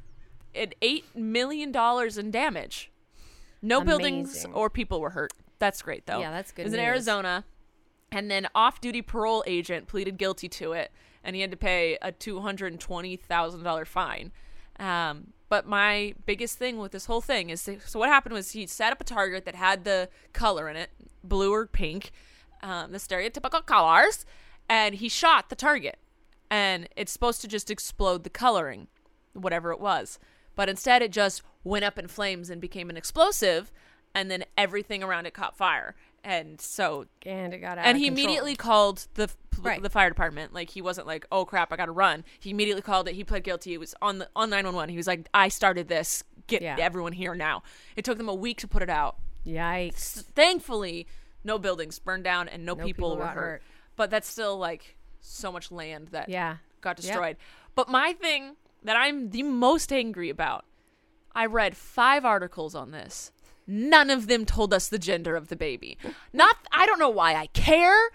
[0.55, 2.91] it eight million dollars in damage.
[3.61, 4.55] No buildings Amazing.
[4.55, 5.33] or people were hurt.
[5.59, 6.21] That's great though.
[6.21, 6.87] Yeah, that's good It was in news.
[6.89, 7.45] Arizona,
[8.17, 10.91] and then off-duty parole agent pleaded guilty to it,
[11.23, 14.33] and he had to pay a two hundred and twenty thousand dollar fine.
[14.81, 18.67] Um, but my biggest thing with this whole thing is so what happened was he
[18.67, 20.89] set up a target that had the color in it,
[21.23, 22.11] blue or pink,
[22.63, 24.25] um, the stereotypical colors,
[24.67, 25.99] and he shot the target,
[26.51, 28.89] and it's supposed to just explode the coloring,
[29.35, 30.19] whatever it was,
[30.55, 33.71] but instead it just went up in flames and became an explosive,
[34.15, 35.95] and then everything around it caught fire,
[36.27, 37.87] and so and it got out.
[37.87, 38.25] and he control.
[38.27, 39.31] immediately called the
[39.63, 39.81] Right.
[39.83, 40.53] the fire department.
[40.53, 43.15] Like he wasn't like, "Oh crap, I got to run." He immediately called it.
[43.15, 43.73] He pled guilty.
[43.73, 44.91] It was on the on 911.
[44.91, 46.23] He was like, "I started this.
[46.47, 46.77] Get Yeah.
[46.79, 47.63] everyone here now."
[47.97, 49.17] It took them a week to put it out.
[49.47, 50.25] Yikes!
[50.35, 51.07] Thankfully,
[51.43, 53.35] no buildings burned down and no, No people, people were hurt.
[53.35, 53.63] hurt.
[53.97, 56.57] But that's still like so much land that Yeah.
[56.83, 57.37] got destroyed.
[57.75, 60.67] But my thing that I'm the most angry about,
[61.35, 63.31] I read five articles on this.
[63.67, 65.99] None of them told us the gender of the baby.
[66.33, 68.11] Not, I don't know why I care,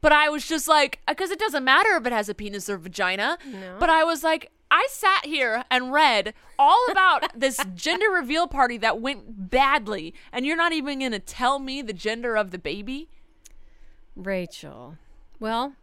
[0.00, 2.68] but I was just like, uh, because it doesn't matter if it has a penis
[2.68, 3.38] or vagina.
[3.78, 8.76] But I was like, I sat here and read all about this gender reveal party
[8.78, 12.58] that went badly, and you're not even going to tell me the gender of the
[12.58, 13.08] baby?
[14.16, 14.96] Rachel.
[15.40, 15.74] Well,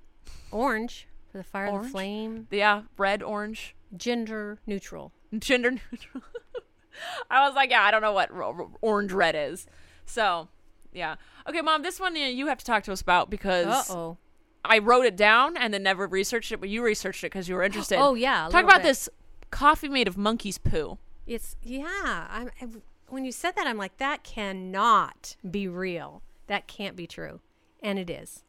[0.51, 1.86] orange for the fire Orange?
[1.88, 2.47] the flame.
[2.51, 3.75] Yeah, red, orange.
[3.95, 5.13] Gender neutral.
[5.39, 6.23] gender neutral.
[7.29, 8.29] I was like, yeah, I don't know what
[8.81, 9.67] orange red is.
[10.05, 10.47] So,
[10.93, 11.15] yeah.
[11.47, 14.17] Okay, mom, this one you have to talk to us about because Uh oh.
[14.63, 17.55] I wrote it down and then never researched it, but you researched it because you
[17.55, 17.97] were interested.
[17.99, 18.84] Oh, yeah, Talk about bit.
[18.84, 19.10] this
[19.51, 20.97] coffee made of monkey's poo.
[21.27, 22.27] It's yeah.
[22.29, 22.67] I'm, I,
[23.10, 26.21] when you said that, I'm like, that cannot be real.
[26.47, 27.39] That can't be true,
[27.81, 28.43] and it is.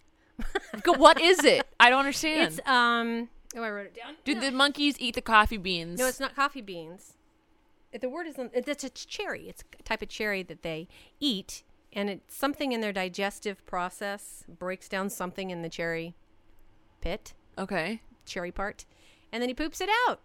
[0.84, 1.66] what is it?
[1.80, 2.58] I don't understand.
[2.58, 3.28] It's um.
[3.56, 4.16] Oh, I wrote it down.
[4.24, 5.98] Do the monkeys eat the coffee beans?
[5.98, 7.15] No, it's not coffee beans.
[8.00, 8.52] The word isn't.
[8.54, 9.48] It's a cherry.
[9.48, 10.88] It's a type of cherry that they
[11.20, 16.14] eat, and it's something in their digestive process breaks down something in the cherry
[17.00, 18.00] pit, okay.
[18.24, 18.84] cherry part,
[19.32, 20.20] and then he poops it out,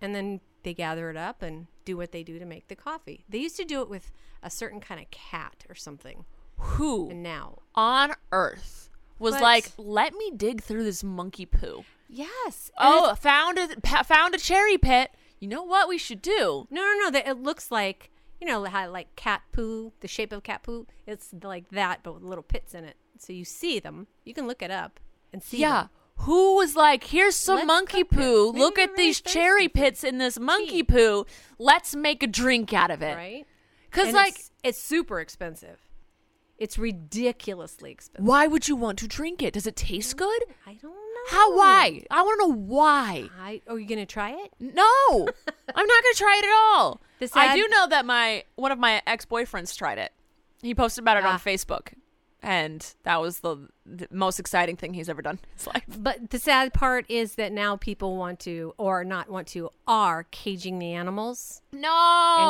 [0.00, 3.24] and then they gather it up and do what they do to make the coffee.
[3.28, 4.10] They used to do it with
[4.42, 6.24] a certain kind of cat or something,
[6.56, 11.84] Who and now on earth was But- like, let me dig through this monkey poo?
[12.08, 12.70] yes.
[12.78, 15.10] Oh, found a found a cherry pit.
[15.40, 16.66] You know what we should do?
[16.70, 17.10] No, no, no.
[17.10, 20.86] That it looks like you know how like cat poo, the shape of cat poo.
[21.06, 22.96] It's like that, but with little pits in it.
[23.18, 24.06] So you see them.
[24.24, 25.00] You can look it up
[25.32, 25.58] and see.
[25.58, 25.82] Yeah.
[25.82, 25.90] them.
[26.22, 28.50] Who was like, here's some Let's monkey poo.
[28.50, 30.88] Look at really these cherry pits in this monkey Cheap.
[30.88, 31.26] poo.
[31.60, 33.16] Let's make a drink out of it.
[33.16, 33.46] right.
[33.88, 35.87] Because, like, it's, it's super expensive.
[36.58, 38.26] It's ridiculously expensive.
[38.26, 39.54] why would you want to drink it?
[39.54, 40.42] Does it taste good?
[40.66, 41.56] I don't know How?
[41.56, 42.02] Why?
[42.10, 43.28] I want to know why.
[43.40, 44.52] I are you gonna try it?
[44.58, 44.74] No,
[45.16, 47.00] I'm not going to try it at all.
[47.20, 50.12] This I ad- do know that my one of my ex boyfriends tried it.
[50.62, 51.38] He posted about it on Ah.
[51.38, 51.92] Facebook,
[52.42, 55.82] and that was the, the most exciting thing he's ever done in his life.
[55.98, 60.24] But the sad part is that now people want to, or not want to, are
[60.30, 61.88] caging the animals No,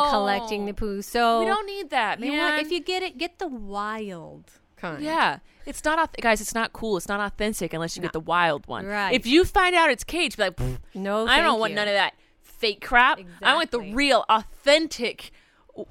[0.02, 1.00] and collecting the poo.
[1.02, 2.32] So We don't need that, man.
[2.32, 4.44] you want, if you get it, get the wild
[4.76, 5.02] kind.
[5.02, 6.40] Yeah, it's not guys.
[6.40, 6.96] It's not cool.
[6.96, 8.06] It's not authentic unless you No.
[8.08, 8.86] get the wild one.
[8.86, 9.12] Right.
[9.14, 10.60] If you find out it's caged, be like,
[10.94, 11.76] No, I don't thank want you.
[11.76, 13.20] none of that fake crap.
[13.42, 15.30] I want the real, authentic
[15.74, 15.86] poo.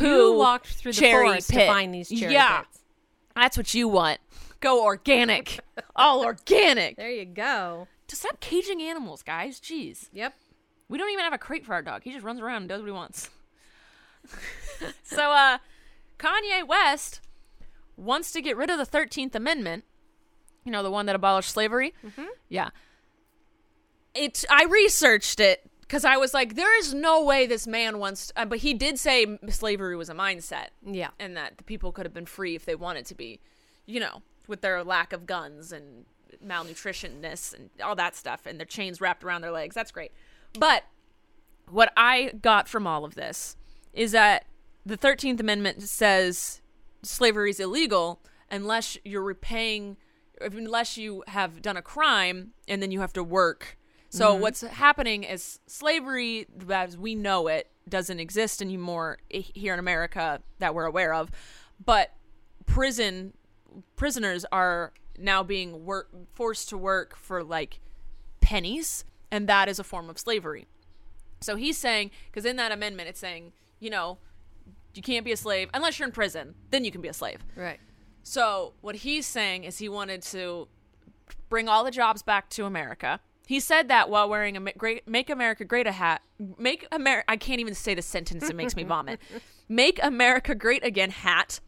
[0.00, 1.60] You walked through the cherry forest pit.
[1.60, 2.77] to find these cherry Yeah, pits.
[3.42, 4.18] That's what you want.
[4.60, 5.60] Go organic,
[5.96, 6.96] all organic.
[6.96, 7.86] There you go.
[8.08, 9.60] To stop caging animals, guys.
[9.60, 10.34] Jeez, Yep.
[10.88, 12.02] we don't even have a crate for our dog.
[12.04, 13.30] He just runs around and does what he wants.
[15.04, 15.58] so, uh,
[16.18, 17.20] Kanye West
[17.96, 19.84] wants to get rid of the 13th Amendment.
[20.64, 21.94] You know, the one that abolished slavery?
[22.48, 22.70] Yeah.
[24.14, 28.30] It I researched it cuz I was like there is no way this man wants
[28.36, 31.10] uh, but he did say slavery was a mindset Yeah.
[31.18, 33.40] and that the people could have been free if they wanted to be,
[33.86, 36.04] you know, with their lack of guns and
[36.44, 39.74] malnutritionness and all that stuff and their chains wrapped around their legs.
[39.74, 40.12] That's great.
[40.58, 40.84] But
[41.70, 43.56] what I got from all of this
[43.92, 44.44] is that
[44.84, 46.60] the 13th Amendment says
[47.02, 48.20] slavery is illegal
[48.50, 49.96] unless you're repaying,
[50.40, 53.77] unless you have done a crime and then you have to work.
[54.10, 54.42] So mm-hmm.
[54.42, 60.74] what's happening is slavery, as we know it, doesn't exist anymore here in America that
[60.74, 61.30] we're aware of.
[61.84, 62.12] But
[62.66, 63.32] prison
[63.96, 67.80] prisoners are now being work forced to work for like
[68.40, 70.66] pennies, and that is a form of slavery.
[71.40, 74.18] So he's saying, because in that amendment, it's saying, you know,
[74.94, 76.54] you can't be a slave unless you're in prison.
[76.70, 77.44] Then you can be a slave.
[77.54, 77.78] Right.
[78.22, 80.68] So what he's saying is he wanted to
[81.48, 83.20] bring all the jobs back to America.
[83.48, 86.20] He said that while wearing a great "Make America Great" a hat.
[86.58, 87.24] Make America.
[87.30, 88.46] I can't even say the sentence.
[88.46, 89.20] It makes me vomit.
[89.70, 91.60] Make America Great Again hat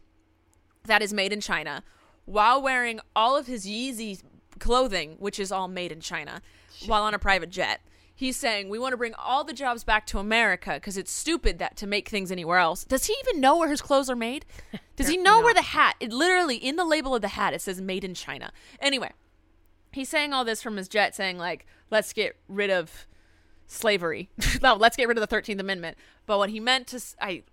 [0.85, 1.83] that is made in China,
[2.25, 4.21] while wearing all of his Yeezy
[4.59, 6.43] clothing, which is all made in China,
[6.85, 7.81] while on a private jet.
[8.13, 11.57] He's saying we want to bring all the jobs back to America because it's stupid
[11.57, 12.83] that to make things anywhere else.
[12.83, 14.45] Does he even know where his clothes are made?
[14.95, 15.95] Does he know where the hat?
[15.99, 19.13] It literally in the label of the hat it says "Made in China." Anyway,
[19.91, 23.07] he's saying all this from his jet, saying like, "Let's get rid of
[23.67, 24.29] slavery."
[24.61, 25.97] no, let's get rid of the Thirteenth Amendment.
[26.25, 27.43] But what he meant to, I,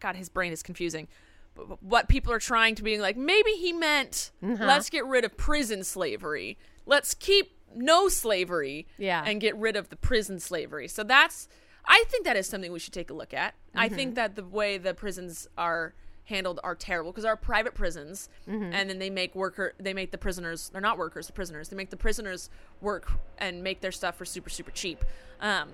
[0.00, 1.08] God, his brain is confusing.
[1.54, 4.62] But what people are trying to be like, maybe he meant, mm-hmm.
[4.62, 6.58] let's get rid of prison slavery.
[6.86, 9.22] Let's keep no slavery, Yeah.
[9.24, 10.88] and get rid of the prison slavery.
[10.88, 11.48] So that's,
[11.84, 13.54] I think that is something we should take a look at.
[13.74, 13.94] I mm-hmm.
[13.96, 15.94] think that the way the prisons are
[16.30, 20.18] handled are terrible because our private prisons and then they make worker they make the
[20.18, 22.48] prisoners they're not workers the prisoners they make the prisoners
[22.80, 25.04] work and make their stuff for super super cheap.
[25.40, 25.68] Um,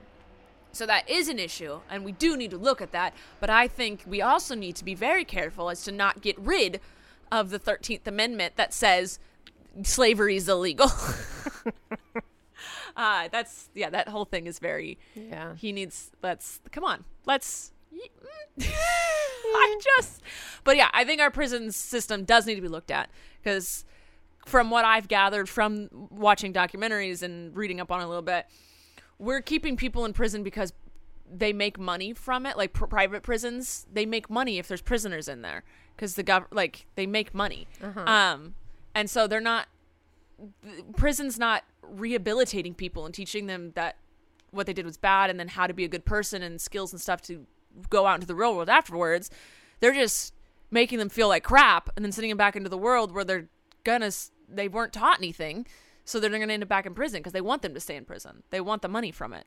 [0.73, 3.67] so that is an issue and we do need to look at that but i
[3.69, 6.81] think we also need to be very careful as to not get rid
[7.33, 9.19] of the 13th amendment that says
[9.83, 10.91] slavery is illegal.
[12.97, 15.55] Uh, that's yeah that whole thing is very Yeah.
[15.57, 17.73] he needs let's come on let's
[18.61, 20.23] i just
[20.65, 23.11] but yeah i think our prison system does need to be looked at
[23.43, 23.85] because
[24.45, 28.47] from what i've gathered from watching documentaries and reading up on it a little bit
[29.19, 30.73] we're keeping people in prison because
[31.31, 32.57] they make money from it.
[32.57, 36.47] Like pr- private prisons they make money if there's prisoners in there because the gov
[36.51, 37.67] like they make money.
[38.07, 38.55] Um
[38.95, 39.69] and so they're not
[40.97, 43.97] prison's not rehabilitating people and teaching them that
[44.51, 46.93] what they did was bad and then how to be a good person and skills
[46.93, 47.47] and stuff to
[47.91, 49.31] go out into the real world afterwards.
[49.81, 50.35] They're just
[50.71, 53.49] making them feel like crap and then sending them back into the world where they're
[53.85, 54.11] gonna
[54.49, 55.67] they weren't taught anything,
[56.05, 58.05] so they're gonna end up back in prison because they want them to stay in
[58.05, 58.43] prison.
[58.51, 59.47] They want the money from it.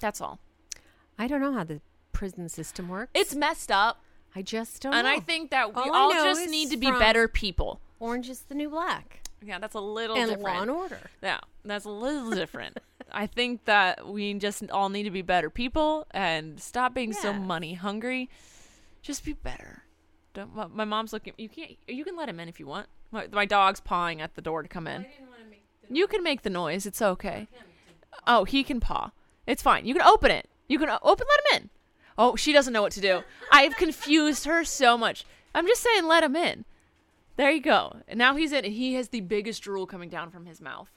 [0.00, 0.40] That's all.
[1.18, 1.80] I don't know how the
[2.12, 3.10] prison system works.
[3.14, 4.02] It's messed up,
[4.34, 5.12] I just don't and know.
[5.12, 7.80] I think that we All all just need to be better people.
[8.00, 9.22] Orange is the new black.
[9.44, 10.56] Yeah, that's a little And different.
[10.56, 10.98] Law and Order.
[11.22, 12.78] Yeah, that's a little different.
[13.12, 17.32] I think that we just all need to be better people and stop being so
[17.32, 18.30] money hungry.
[19.02, 19.82] Just be better.
[20.32, 21.34] Don't, my, my mom's looking.
[21.36, 21.76] You can't.
[21.86, 22.88] You can let him in if you want.
[23.12, 25.06] My, my dog's pawing at the door to come in.
[25.90, 26.86] You can make the noise.
[26.86, 27.46] It's okay.
[28.26, 29.12] Oh, he can paw.
[29.46, 29.84] It's fine.
[29.84, 30.48] You can open it.
[30.66, 31.26] You can open.
[31.28, 31.70] Let him in.
[32.16, 33.22] Oh, she doesn't know what to do.
[33.52, 35.24] I've confused her so much.
[35.54, 36.64] I'm just saying, let him in.
[37.36, 37.96] There you go.
[38.06, 40.90] And now he's in, and he has the biggest drool coming down from his mouth.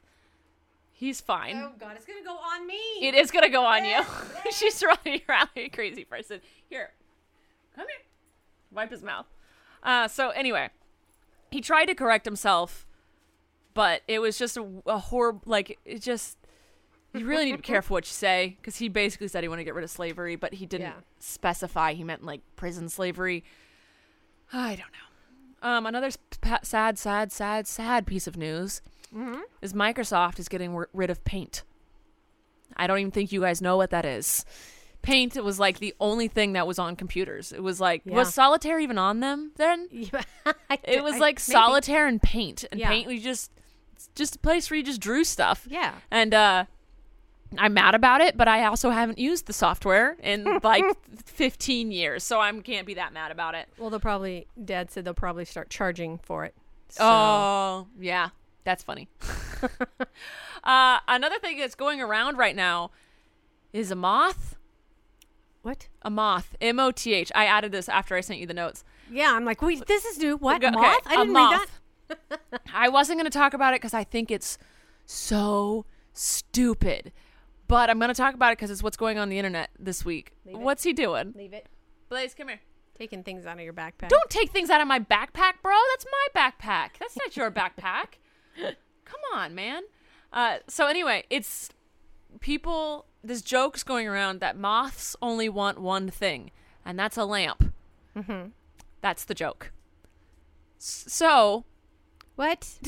[0.91, 1.57] He's fine.
[1.57, 2.79] Oh God, it's gonna go on me.
[3.01, 4.01] It is gonna go on you.
[4.51, 6.41] She's running around like a crazy person.
[6.69, 6.91] Here,
[7.75, 8.05] come here.
[8.71, 9.27] Wipe his mouth.
[9.83, 10.69] Uh, so anyway,
[11.51, 12.87] he tried to correct himself,
[13.75, 15.41] but it was just a, a horrible.
[15.45, 16.37] Like it just.
[17.13, 19.61] You really need to be careful what you say because he basically said he wanted
[19.61, 20.93] to get rid of slavery, but he didn't Yeah.
[21.19, 23.43] specify he meant like prison slavery.
[24.51, 25.06] I don't know.
[25.61, 28.81] Um, another s- pa- sad, sad, sad, sad piece of news
[29.61, 31.63] is Microsoft is getting ri- rid of Paint.
[32.75, 34.45] I don't even think you guys know what that is.
[35.01, 37.51] Paint it was like the only thing that was on computers.
[37.51, 38.15] It was like Yeah.
[38.15, 39.87] was solitaire even on them then?
[40.69, 42.65] I It was like solitaire and paint.
[42.71, 42.89] And Yeah.
[42.89, 43.51] paint we just
[44.15, 45.65] just a place where you just drew stuff.
[45.69, 45.93] Yeah.
[46.11, 46.65] And uh
[47.57, 50.83] I'm mad about it, but I also haven't used the software in like
[51.25, 53.67] 15 years, so I can't be that mad about it.
[53.77, 54.47] Well, they'll probably.
[54.63, 56.53] Dad said they'll probably start charging for it.
[56.89, 58.29] So, Oh, yeah.
[58.63, 59.07] That's funny.
[60.63, 62.91] uh, another thing that's going around right now
[63.71, 64.57] is a moth.
[65.61, 65.87] what?
[66.01, 66.55] A moth.
[66.59, 67.31] M O T H.
[67.33, 68.83] I added this after I sent you the notes.
[69.09, 70.35] Yeah, I'm like, wait, this is new.
[70.37, 71.01] What Okay, moth?
[71.05, 71.51] I didn't moth.
[72.09, 72.61] read that.
[72.73, 74.57] I wasn't going to talk about it because I think it's
[75.05, 77.11] so stupid.
[77.67, 80.05] But I'm going to talk about it because it's what's going on the internet this
[80.05, 80.31] week.
[80.45, 80.59] Leave it.
[80.59, 81.33] What's he doing?
[81.35, 81.67] Leave it.
[82.09, 82.61] Blaze, come here.
[82.97, 84.07] Taking things out of your backpack.
[84.09, 85.75] Don't take things out of my backpack, bro.
[85.91, 86.91] That's my backpack.
[86.99, 88.15] That's not your backpack.
[89.05, 89.83] Come on, man.
[90.33, 91.69] Uh, so anyway, it's
[92.39, 93.05] people.
[93.23, 96.51] This joke's going around that moths only want one thing,
[96.85, 97.71] and that's a lamp.
[98.15, 98.49] Mm-hmm.
[99.01, 99.71] That's the joke.
[100.79, 101.65] S- So
[102.35, 102.79] What?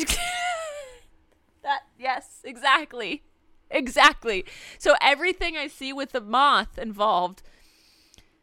[1.64, 3.24] that yes, exactly,
[3.72, 4.46] exactly.
[4.78, 7.42] So everything I see with the moth involved,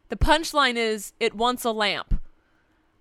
[0.09, 2.21] the punchline is it wants a lamp.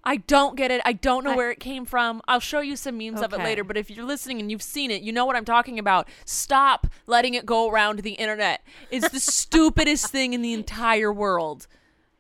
[0.08, 0.80] I don't get it.
[0.84, 2.22] I don't know I- where it came from.
[2.28, 3.64] I'll show you some memes of it later.
[3.64, 6.06] But if you're listening and you've seen it, you know what I'm talking about.
[6.24, 8.62] Stop letting it go around the internet.
[8.90, 11.66] It's the stupidest thing in the entire world.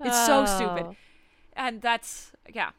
[0.00, 0.46] It's so Oh.
[0.46, 0.96] stupid.
[1.54, 2.70] And that's yeah,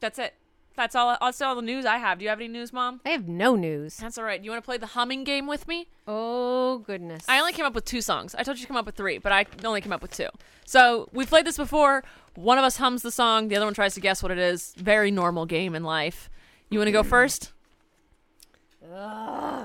[0.00, 0.34] that's it.
[0.78, 1.18] That's all.
[1.20, 2.18] That's all the news I have.
[2.18, 3.00] Do you have any news, Mom?
[3.04, 3.96] I have no news.
[3.96, 4.40] That's all right.
[4.40, 5.88] Do you want to play the humming game with me?
[6.06, 7.24] Oh goodness.
[7.28, 8.36] I only came up with two songs.
[8.36, 10.28] I told you to come up with three, but I only came up with two.
[10.66, 12.04] So we've played this before.
[12.36, 14.72] One of us hums the song, the other one tries to guess what it is.
[14.76, 16.30] Very normal game in life.
[16.70, 17.50] You want to go first?
[18.86, 19.64] Hmm.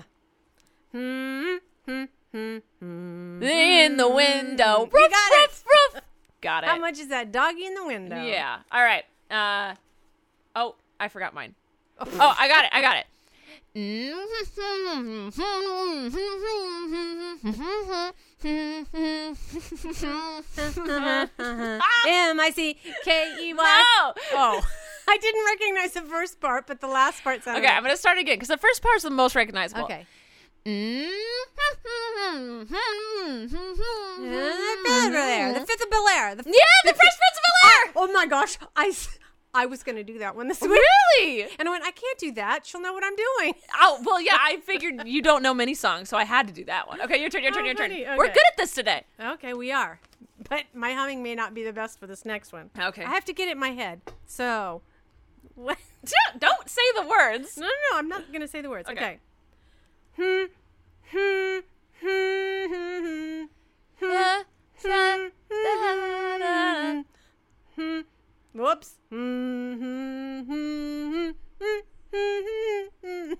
[0.91, 1.57] Hmm.
[1.85, 2.57] Hmm.
[2.79, 3.43] Hmm.
[3.43, 4.79] In the window.
[4.79, 6.03] You Roof, got roof, roof.
[6.41, 6.69] Got it.
[6.71, 8.23] How much is that doggy in the window?
[8.23, 8.61] Yeah.
[8.71, 9.03] All right.
[9.29, 9.75] Uh.
[10.55, 11.53] Oh, I forgot mine.
[11.99, 12.71] Oh, I got it.
[12.73, 13.05] I got it.
[22.07, 23.85] M I C K E Y.
[24.01, 24.13] No.
[24.33, 24.61] Oh,
[25.07, 27.63] I didn't recognize the first part, but the last part sounded.
[27.63, 29.83] Okay, I'm gonna start again because the first part's the most recognizable.
[29.83, 30.05] Okay.
[30.65, 31.09] Mm.
[32.25, 32.65] Uh, The
[34.65, 35.53] fifth of Bel Air.
[35.53, 36.35] The fifth of Bel Air.
[36.35, 37.91] The Yeah, the Fresh Prince of Bel Air.
[37.95, 38.93] Oh my gosh, I,
[39.55, 41.47] I was gonna do that one this week, Really?
[41.59, 42.65] and I went, I can't do that.
[42.65, 43.53] She'll know what I'm doing.
[43.81, 44.37] Oh well, yeah.
[44.39, 47.01] I figured you don't know many songs, so I had to do that one.
[47.01, 47.43] Okay, your turn.
[47.43, 47.63] Your turn.
[47.63, 47.89] Oh, Your turn.
[47.89, 48.05] funny.
[48.17, 49.03] We're good at this today.
[49.19, 49.99] Okay, we are,
[50.49, 52.69] but my humming may not be the best for this next one.
[52.79, 53.03] Okay.
[53.03, 54.01] I have to get it in my head.
[54.25, 54.81] So,
[55.55, 55.77] what?
[56.39, 57.57] Don't say the words.
[57.57, 57.97] No, no, no.
[57.97, 58.89] I'm not gonna say the words.
[58.89, 59.19] Okay.
[60.19, 60.47] Okay.
[61.11, 61.17] Hmm.
[61.17, 61.59] Hmm.
[62.01, 62.73] Hmm.
[62.73, 63.05] Hmm.
[63.05, 63.43] Hmm.
[68.83, 68.95] Whoops.
[69.09, 69.73] Hmm.
[69.75, 70.41] Hmm.
[70.41, 71.31] Hmm.
[71.61, 71.79] Hmm.
[72.11, 72.39] Hmm.
[73.01, 73.33] Hmm.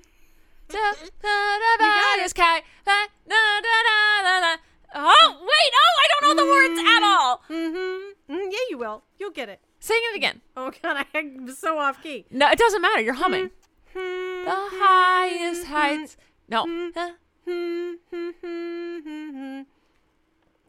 [4.95, 5.71] Oh wait!
[5.73, 7.41] Oh, I don't know the words at all.
[7.49, 8.33] Mm-hmm.
[8.33, 9.03] Mm, yeah, you will.
[9.19, 9.59] You'll get it.
[9.79, 10.41] Sing it again.
[10.55, 12.25] Oh God, I'm so off key.
[12.31, 13.01] No, it doesn't matter.
[13.01, 13.51] You're humming.
[13.93, 14.45] Hmm.
[14.45, 16.15] The highest heights.
[16.47, 16.65] No.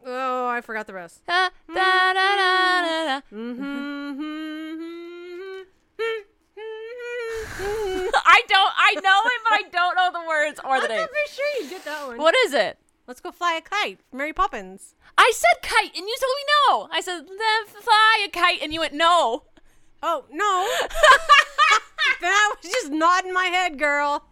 [0.07, 1.21] Oh, I forgot the rest.
[1.25, 3.21] da, da, da.
[8.25, 8.73] I don't.
[8.77, 11.07] I know it, but I don't know the words or the I name.
[11.07, 12.17] for sure you get that one.
[12.17, 12.77] What is it?
[13.07, 13.99] Let's go fly a kite.
[14.11, 14.95] Mary Poppins.
[15.17, 16.89] I said kite, and you told me no.
[16.91, 19.43] I said "Then fly a kite, and you went no.
[20.03, 20.67] Oh no,
[22.21, 24.25] that was just nodding my head, girl.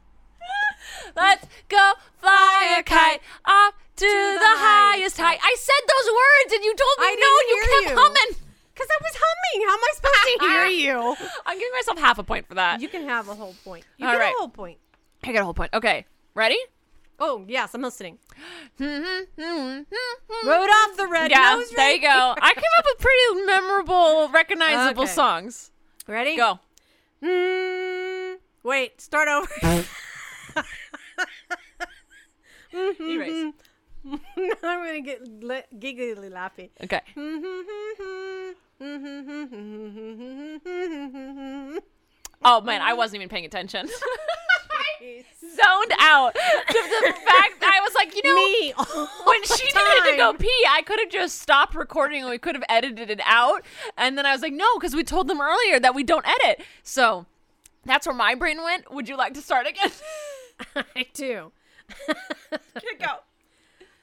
[1.15, 5.39] Let's go fly a kite up to, the, the highest height.
[5.41, 8.01] I said those words, and you told me I no, and you kept you.
[8.01, 8.52] humming.
[8.75, 9.67] Cause I was humming.
[9.67, 10.65] How am I supposed to hear
[10.95, 11.15] you?
[11.45, 12.81] I'm giving myself half a point for that.
[12.81, 13.85] You can have a whole point.
[13.97, 14.33] You All get right.
[14.35, 14.79] a whole point.
[15.23, 15.73] I got a whole point.
[15.73, 16.57] Okay, ready?
[17.19, 18.17] Oh yes, I'm listening.
[18.79, 18.97] Rudolph
[20.97, 22.35] the Red Yeah, Nose there you go.
[22.41, 25.11] I came up with pretty memorable, recognizable Okay.
[25.11, 25.71] songs.
[26.07, 26.35] Ready?
[26.35, 26.59] Go.
[27.23, 29.47] Mm, wait, start over.
[32.73, 33.53] Erase.
[34.05, 34.19] I'm
[34.61, 36.69] gonna get li- giggly laughing.
[36.83, 37.01] Okay.
[42.45, 43.87] Oh man, I wasn't even paying attention.
[45.39, 46.33] Zoned out.
[46.33, 48.73] The, the fact that I was like, you know, Me.
[49.25, 52.55] when she needed to go pee, I could have just stopped recording and we could
[52.55, 53.63] have edited it out.
[53.97, 56.61] And then I was like, no, because we told them earlier that we don't edit.
[56.83, 57.25] So
[57.85, 58.91] that's where my brain went.
[58.93, 59.91] Would you like to start again?
[60.95, 61.51] I do.
[62.99, 63.07] go.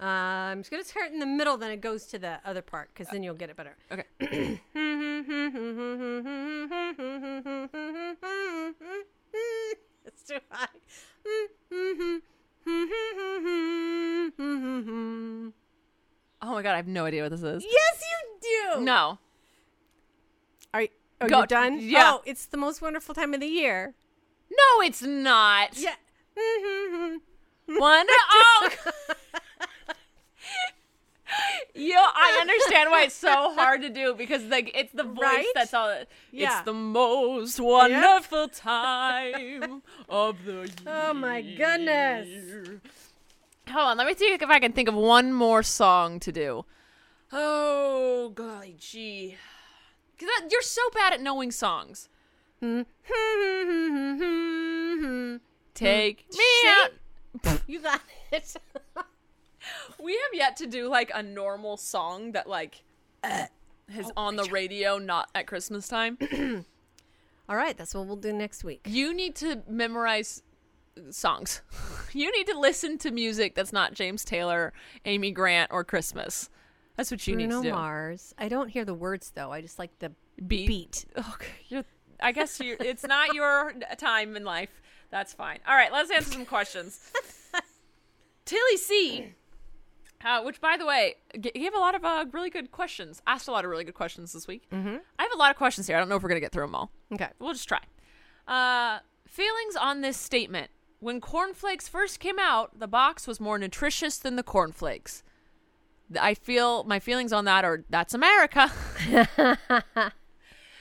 [0.01, 2.89] Uh, I'm just gonna start in the middle, then it goes to the other part,
[2.95, 3.77] because then you'll get it better.
[3.93, 4.61] Okay.
[10.05, 10.67] it's too high.
[16.43, 17.65] Oh my god, I have no idea what this is.
[17.71, 18.81] yes, you do.
[18.83, 19.19] No.
[20.73, 20.89] Are you,
[21.21, 21.79] oh, Go- you're done?
[21.81, 22.13] yeah.
[22.15, 23.95] Oh, it's the most wonderful time of the year.
[24.51, 25.77] No, it's not.
[25.77, 25.95] Yeah.
[27.69, 28.13] Wonder.
[28.33, 28.69] Oh.
[31.81, 35.47] Yo, I understand why it's so hard to do because like it's the voice Right?
[35.55, 35.95] that's all.
[36.31, 36.57] Yeah.
[36.59, 40.67] It's the most wonderful time of the year.
[40.87, 42.29] Oh my goodness.
[43.69, 46.65] Hold on, let me see if I can think of one more song to do.
[47.33, 49.37] Oh golly gee,
[50.19, 52.09] 'Cause that- you're so bad at knowing songs.
[55.75, 56.91] Take me out.
[57.69, 58.01] You got
[58.33, 58.57] it.
[60.03, 62.85] We have yet to do like a normal song that like
[63.25, 66.17] is oh on the radio, not at Christmas time.
[67.49, 68.81] All right, that's what we'll do next week.
[68.87, 70.43] You need to memorize
[71.11, 71.63] songs.
[72.13, 74.73] You need to listen to music that's not James Taylor,
[75.05, 76.51] Amy Grant, or Christmas.
[76.97, 77.75] That's what you Bruno need to do.
[77.77, 78.35] Mars.
[78.37, 79.53] I don't hear the words though.
[79.53, 80.11] I just like the
[80.49, 80.67] Beat.
[80.67, 81.05] beat.
[81.35, 81.85] Okay, you're,
[82.21, 84.83] I guess you it's not your time in life.
[85.11, 85.61] That's fine.
[85.69, 86.99] All right, let's answer some questions.
[88.45, 89.35] Tilly C,
[90.25, 93.23] uh, which by the way, g- gave a lot of uh, really good questions.
[93.27, 94.69] Asked a lot of really good questions this week.
[94.71, 94.97] Mm-hmm.
[95.19, 95.97] I have a lot of questions here.
[95.97, 96.91] I don't know if we're gonna get through them all.
[97.13, 97.29] Okay.
[97.39, 97.81] We'll just try.
[98.47, 100.71] Uh, feelings on this statement.
[100.99, 105.23] When cornflakes first came out, the box was more nutritious than the cornflakes.
[106.21, 108.71] I feel my feelings on that are that's America.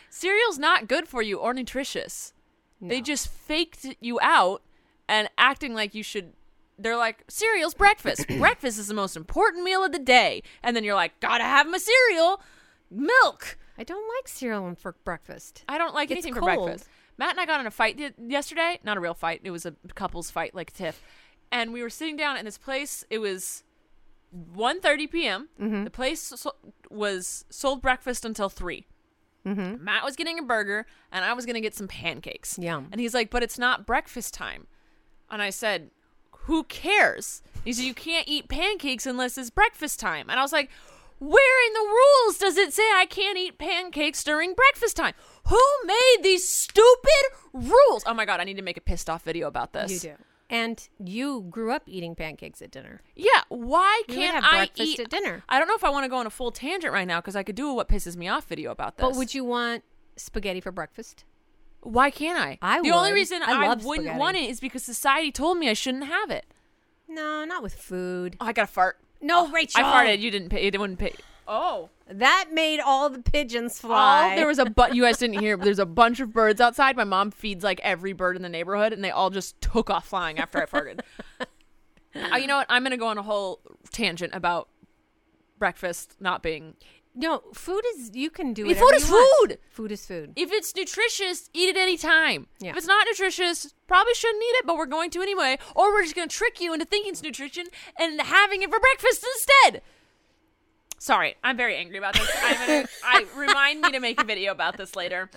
[0.10, 2.34] Cereal's not good for you or nutritious.
[2.82, 4.62] They just faked you out
[5.08, 6.34] and acting like you should.
[6.82, 8.28] They're like, cereal's breakfast.
[8.40, 10.44] breakfast is the most important meal of the day.
[10.64, 12.42] And then you're like, gotta have my cereal.
[12.90, 13.58] Milk.
[13.78, 15.64] I don't like cereal for breakfast.
[15.70, 16.88] I don't like It's anything for breakfast.
[17.18, 18.80] Matt and I got in a fight y- yesterday.
[18.84, 19.42] Not a real fight.
[19.44, 21.02] It was a couples fight, like Tiff.
[21.52, 23.04] And we were sitting down in this place.
[23.10, 23.64] It was
[24.56, 25.50] 1.30 p.m.
[25.60, 25.84] Mm-hmm.
[25.86, 26.56] The place so-
[26.90, 28.86] was sold breakfast until 3.
[29.46, 29.84] Mm-hmm.
[29.84, 32.58] Matt was getting a burger, and I was going to get some pancakes.
[32.60, 32.90] Yum.
[32.92, 34.68] And he's like, but it's not breakfast time.
[35.32, 35.92] And I said,
[36.44, 37.42] who cares?
[37.64, 40.30] He said, you can't eat pancakes unless it's breakfast time.
[40.30, 40.70] And I was like,
[41.20, 45.14] where in the rules does it say I can't eat pancakes during breakfast time?
[45.48, 47.24] Who made these stupid
[47.54, 48.04] rules?
[48.06, 49.92] Oh my God, I need to make a pissed off video about this.
[50.04, 50.16] You do.
[50.50, 53.02] And you grew up eating pancakes at dinner.
[53.16, 55.44] Yeah, why You can't have I breakfast eat at dinner.
[55.48, 57.36] I don't know if I want to go on a full tangent right now because
[57.36, 59.06] I could do a what pisses me off video about this.
[59.06, 59.84] But would you want
[60.16, 61.26] spaghetti for breakfast?
[61.82, 62.58] Why can't I?
[62.62, 64.20] I the only reason I I, wouldn't spaghetti.
[64.20, 66.46] want it is because society told me I shouldn't have it.
[67.08, 68.36] No, not with food.
[68.40, 69.00] Oh, I got a fart.
[69.22, 69.84] No, Rachel.
[69.84, 70.20] I farted.
[70.20, 70.68] You didn't pay.
[70.68, 71.14] It wouldn't pay.
[71.48, 71.90] Oh.
[72.08, 74.32] That made all the pigeons fly.
[74.34, 74.96] Oh, there was a but.
[74.96, 75.58] You guys didn't hear.
[75.58, 76.96] But there's a bunch of birds outside.
[76.96, 80.08] My mom feeds like every bird in the neighborhood, and they all just took off
[80.08, 81.02] flying after I farted.
[82.16, 82.68] uh, you know what?
[82.70, 83.62] I'm gonna go on a whole
[83.92, 84.70] tangent about
[85.58, 86.76] breakfast not being.
[87.20, 88.11] No food is.
[88.13, 88.67] You can do it.
[88.70, 89.49] mean, whatever food is you want.
[89.49, 89.59] food.
[89.72, 90.34] Food is food.
[90.38, 92.47] If it's nutritious, eat it any time.
[92.59, 92.70] Yeah.
[92.72, 95.57] If it's not nutritious, probably shouldn't eat it, but we're going to anyway.
[95.76, 97.65] Or we're just going to trick you into thinking it's nutrition
[97.99, 99.82] and having it for breakfast instead.
[100.97, 102.30] Sorry, I'm very angry about this.
[102.41, 105.30] I'm gonna, I remind me to make a video about this later.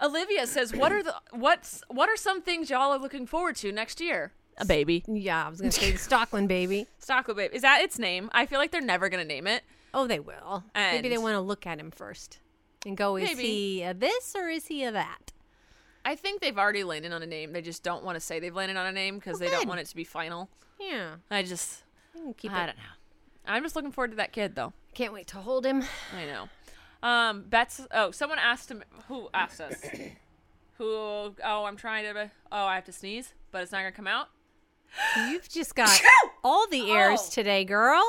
[0.00, 3.72] Olivia says, "What are the what's what are some things y'all are looking forward to
[3.72, 6.86] next year?" A baby, Yeah, I was gonna say the Stocklin baby.
[7.00, 7.54] Stocklin baby.
[7.54, 8.28] Is that its name?
[8.32, 9.62] I feel like they're never gonna name it.
[9.94, 10.64] Oh, they will.
[10.74, 12.38] Maybe they want to look at him first
[12.86, 13.42] and go, is Maybe.
[13.42, 15.32] he a this or is he a that?
[16.04, 17.52] I think they've already landed on a name.
[17.52, 19.80] They just don't want to say they've landed on a name because they don't want
[19.80, 20.48] it to be final.
[20.80, 21.82] Yeah, I just
[22.36, 22.66] keep I it.
[22.66, 22.82] don't know.
[23.46, 24.72] I'm just looking forward to that kid though.
[24.94, 25.82] Can't wait to hold him.
[26.16, 26.48] I know.
[27.02, 27.80] Um, Bets.
[27.90, 28.82] Oh, someone asked him.
[29.08, 29.74] Who asked us?
[30.78, 30.84] who?
[30.86, 32.30] Oh, I'm trying to.
[32.52, 34.28] Oh, I have to sneeze, but it's not gonna come out.
[35.28, 35.90] You've just got
[36.44, 37.30] all the airs Oh.
[37.30, 38.02] today, girl.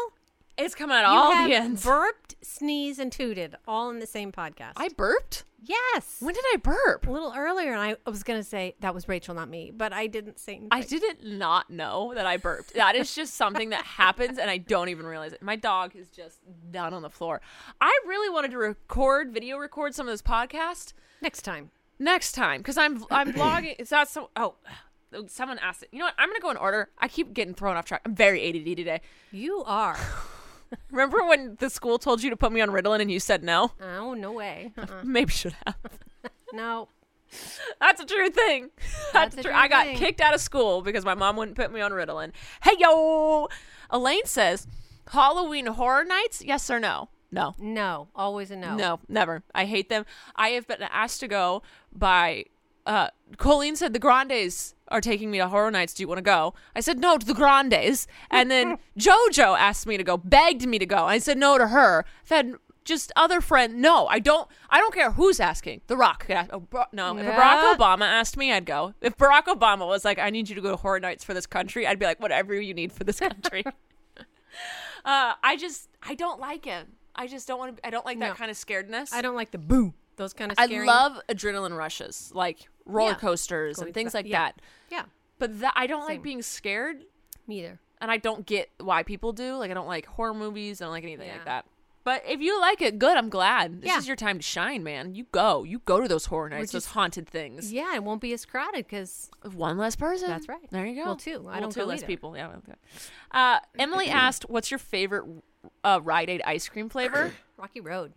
[0.59, 1.83] It's coming out all the ends.
[1.83, 4.73] burped, sneezed, and tooted all in the same podcast.
[4.75, 5.43] I burped.
[5.63, 6.17] yes.
[6.19, 7.07] When did I burp?
[7.07, 10.07] a little earlier, and I was gonna say that was Rachel, not me, but I
[10.07, 10.53] didn't say.
[10.53, 10.69] Anything.
[10.71, 12.73] I didn't not know that I burped.
[12.73, 15.41] That is just something that happens, and I don't even realize it.
[15.41, 16.39] My dog is just
[16.71, 17.41] down on the floor.
[17.79, 20.93] I really wanted to record, video record some of this podcast.
[21.21, 21.71] next time.
[21.99, 23.75] next time because I'm I'm vlogging.
[23.79, 24.29] It's not so.
[24.35, 24.55] Oh,
[25.27, 25.89] someone asked it.
[25.91, 26.15] You know what?
[26.17, 26.89] I'm gonna go in order.
[26.97, 28.01] I keep getting thrown off track.
[28.05, 29.01] I'm very ADD today.
[29.31, 29.97] You are.
[30.91, 33.71] Remember when the school told you to put me on Ritalin and you said no?
[33.81, 34.71] oh no way.
[34.77, 35.01] Uh-uh.
[35.03, 35.75] Maybe should have.
[36.53, 36.89] No.
[37.79, 38.69] That's a true thing.
[39.13, 39.51] That's, That's a true.
[39.53, 39.97] I got thing.
[39.97, 42.31] kicked out of school because my mom wouldn't put me on Ritalin.
[42.63, 43.47] Hey yo,
[43.91, 44.67] Elaine says
[45.11, 46.41] Halloween horror nights.
[46.43, 47.09] Yes or no?
[47.31, 47.53] No.
[47.59, 48.07] No.
[48.15, 48.75] Always a no.
[48.75, 49.43] No, never.
[49.53, 50.05] I hate them.
[50.35, 51.61] I have been asked to go
[51.93, 52.45] by.
[52.89, 55.93] Uh, Colleen said the Grandes are taking me to Horror Nights.
[55.93, 56.55] Do you want to go?
[56.75, 58.07] I said no to the Grandes.
[58.31, 61.05] And then JoJo asked me to go, begged me to go.
[61.05, 62.03] I said no to her.
[62.29, 63.79] Had just other friend.
[63.79, 64.49] No, I don't.
[64.71, 65.81] I don't care who's asking.
[65.85, 66.25] The Rock.
[66.25, 67.37] could ask- Oh, Bro- no, if Yeah.
[67.39, 68.95] Barack Obama asked me, I'd go.
[69.01, 71.45] If Barack Obama was like, I need you to go to Horror Nights for this
[71.45, 73.63] country, I'd be like, whatever you need for this country.
[75.05, 76.87] uh, I just, I don't like it.
[77.15, 77.85] I just don't want to.
[77.85, 79.13] I don't like that kind of scaredness.
[79.13, 79.93] I don't like the boo.
[80.15, 83.17] Those kind of I love adrenaline rushes, like roller Yeah.
[83.17, 84.39] coasters Going and things like yeah.
[84.45, 84.61] that.
[84.91, 85.03] Yeah.
[85.37, 87.03] But that I don't like being scared,
[87.47, 87.79] Me either.
[88.01, 89.55] and I don't get why people do.
[89.55, 90.81] Like I don't like horror movies.
[90.81, 91.33] I don't like anything Yeah.
[91.35, 91.65] like that.
[92.05, 93.17] But if you like it, good.
[93.17, 93.81] I'm glad.
[93.81, 95.13] This is your time to shine, man.
[95.15, 95.63] You go.
[95.63, 97.71] You go to those horror nights, those just- haunted things.
[97.71, 100.29] Yeah, it won't be as crowded because One less person.
[100.29, 100.61] That's right.
[100.71, 101.03] There you go.
[101.05, 101.41] Well, two.
[101.47, 102.07] I Well, don't two less either.
[102.07, 102.35] people.
[102.35, 102.47] Yeah.
[102.47, 102.73] Okay.
[103.31, 105.25] Uh, Emily asked, "What's your favorite
[105.83, 108.13] uh, Rite Aid ice cream flavor?" Rocky Road.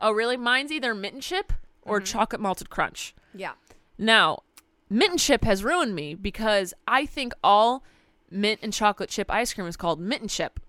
[0.00, 0.36] oh, really?
[0.36, 1.52] Mine's either mint chip
[1.82, 2.04] or Mm-hmm.
[2.04, 3.14] chocolate malted crunch.
[3.34, 3.52] Yeah.
[3.98, 4.42] Now,
[4.90, 7.84] mint and chip has ruined me because I think all
[8.30, 10.60] mint and chocolate chip ice cream is called mint and chip.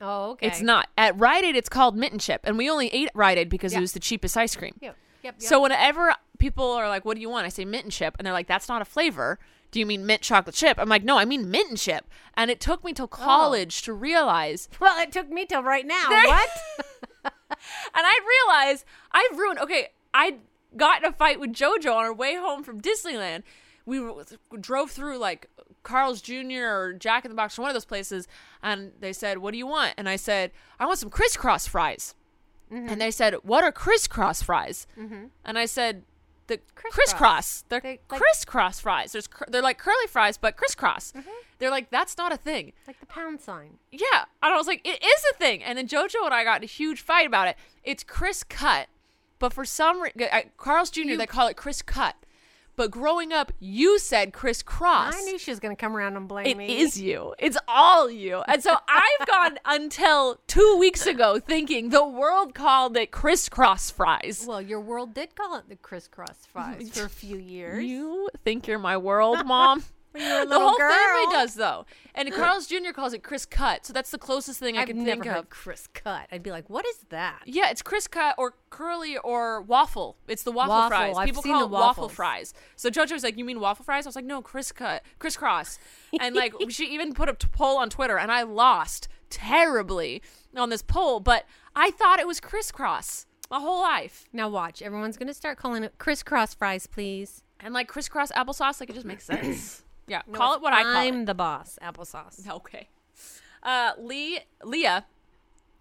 [0.00, 0.46] Oh, okay.
[0.46, 0.88] It's not.
[0.98, 3.48] At Rite Aid, it's called mint and chip, and we only ate at Rite Aid
[3.48, 3.78] because Yeah.
[3.78, 4.74] it was the cheapest ice cream.
[4.80, 4.96] Yep.
[5.22, 5.34] Yep.
[5.40, 5.42] yep.
[5.42, 8.26] So whenever people are like, "What do you want?" I say mint and chip, and
[8.26, 9.38] they're like, "That's not a flavor."
[9.70, 10.78] Do you mean mint chocolate chip?
[10.78, 12.06] I'm like, no, I mean mint and chip.
[12.34, 13.08] And it took me till oh.
[13.08, 16.08] college to realize well, it took me till right now.
[16.08, 16.50] What?
[17.94, 19.58] And I realized I've ruined.
[19.60, 20.36] Okay, I
[20.76, 23.42] got in a fight with JoJo on our way home from Disneyland.
[23.84, 24.24] We were,
[24.60, 25.48] drove through like
[25.84, 26.64] Carl's Jr.
[26.64, 28.26] or Jack in the Box or one of those places,
[28.62, 30.50] and they said, "What do you want?" And I said,
[30.80, 32.14] "I want some crisscross fries."
[32.72, 32.88] Mm-hmm.
[32.88, 35.26] And they said, "What are crisscross fries?" Mm-hmm.
[35.44, 36.02] And I said,
[36.48, 36.94] "The crisscross.
[37.12, 37.64] Crisscross.
[37.68, 39.12] They're They- like- crisscross fries.
[39.12, 41.30] There's cr- they're like curly fries, but crisscross." Mm-hmm.
[41.58, 43.78] They're like, "That's not a thing." Like the pound sign.
[43.92, 44.24] Yeah.
[44.42, 45.62] And I was like, it is a thing.
[45.62, 47.56] And then JoJo and I got in a huge fight about it.
[47.84, 48.88] It's Criss Cut.
[49.38, 52.14] But for some reason, uh, Carl's Jr., they call it Criss Cut.
[52.76, 55.14] But growing up, you said Chris Cross.
[55.16, 56.80] I knew she was going to come around and blame It me.
[56.80, 57.34] is you.
[57.38, 58.42] It's all you.
[58.46, 64.44] And so I've gone until two weeks ago thinking the world called it crisscross fries.
[64.46, 67.82] Well, your world did call it the crisscross fries for a few years.
[67.82, 69.82] You think you're my world, mom?
[70.16, 70.90] When you were a the whole girl.
[70.90, 72.92] family does though, and Carl's Jr.
[72.94, 75.36] calls it Criss Cut, so that's the closest thing I I've can never think heard
[75.40, 75.50] of.
[75.50, 76.26] Criss cut.
[76.32, 77.40] I'd be like, what is that?
[77.44, 80.16] Yeah, it's Criss cut or curly or waffle.
[80.28, 80.88] It's the waffle, Waffle.
[80.90, 81.16] fries.
[81.18, 82.12] I've People seen call the it waffle waffles.
[82.12, 82.54] fries.
[82.76, 85.78] So JoJo was like, "You mean waffle fries?" I was like, "No, Criss cut, crisscross."
[86.20, 90.22] And like she even put a t- poll on Twitter, and I lost terribly
[90.56, 91.44] on this poll, but
[91.74, 94.24] I thought it was crisscross my whole life.
[94.32, 94.82] Now watch.
[94.82, 97.42] Everyone's going to start calling it crisscross fries, please.
[97.60, 99.82] And like crisscross applesauce, like it just makes sense.
[100.06, 100.96] Yeah, call it what I call it.
[100.96, 101.26] I'm it.
[101.26, 101.78] the boss.
[101.82, 102.46] Applesauce.
[102.50, 102.88] Okay.
[103.62, 105.06] Uh, Lee Leah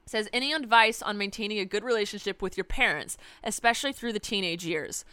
[0.07, 4.65] says any advice on maintaining a good relationship with your parents, especially through the teenage
[4.65, 5.05] years.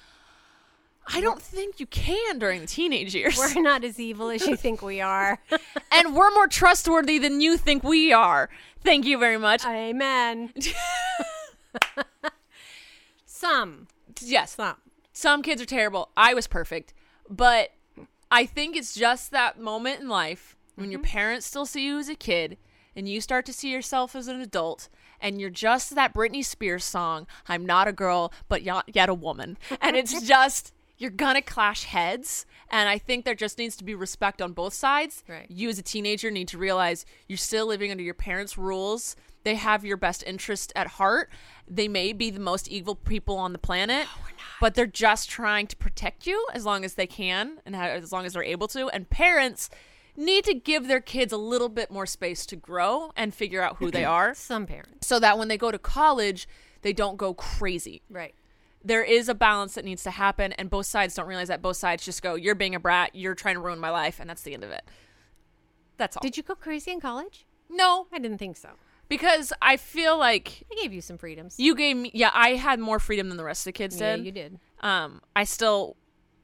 [1.07, 3.37] I don't think you can during the teenage years.
[3.37, 5.39] We're not as evil as you think we are.
[5.93, 8.49] and we're more trustworthy than you think we are.
[8.85, 9.65] Thank you very much.
[9.67, 10.53] Amen.
[13.27, 13.89] Some.
[14.21, 14.77] yes, Some.
[15.13, 16.11] some kids are terrible.
[16.17, 16.95] I was perfect.
[17.29, 17.71] But
[18.33, 21.11] I think it's just that moment in life when your mm-hmm.
[21.11, 22.57] parents still see you as a kid
[22.97, 24.89] and you start to see yourself as an adult
[25.21, 29.15] and you're just that Britney Spears song, I'm not a girl, but yet, yet a
[29.15, 29.59] woman.
[29.83, 32.47] And it's just, you're gonna clash heads.
[32.71, 35.23] And I think there just needs to be respect on both sides.
[35.29, 35.47] Right.
[35.51, 39.15] You as a teenager need to realize you're still living under your parents' rules.
[39.45, 41.31] They have your best interest at heart.
[41.69, 44.07] They may be the most evil people on the planet,
[44.61, 48.13] but they're just trying to protect you as long as they can and ha- as
[48.13, 48.89] long as they're able to.
[48.91, 49.69] And parents
[50.17, 53.77] need to give their kids a little bit more space to grow and figure out
[53.79, 55.07] who they are Some parents.
[55.07, 56.47] so that when they go to college,
[56.83, 58.03] they don't go crazy.
[58.11, 58.35] Right.
[58.85, 61.77] There is a balance that needs to happen, and both sides don't realize that both
[61.77, 64.43] sides just go, You're being a brat, you're trying to ruin my life, and that's
[64.43, 64.83] the end of it.
[65.99, 66.21] That's all.
[66.21, 67.47] Did you go crazy in college?
[67.71, 68.71] no, I didn't think so.
[69.17, 71.57] Because I feel like I gave you some freedoms.
[71.59, 74.05] you gave me, yeah, I had more freedom than the rest of the kids did.
[74.05, 74.25] yeah, did.
[74.27, 74.59] you did.
[74.81, 75.97] Um, I still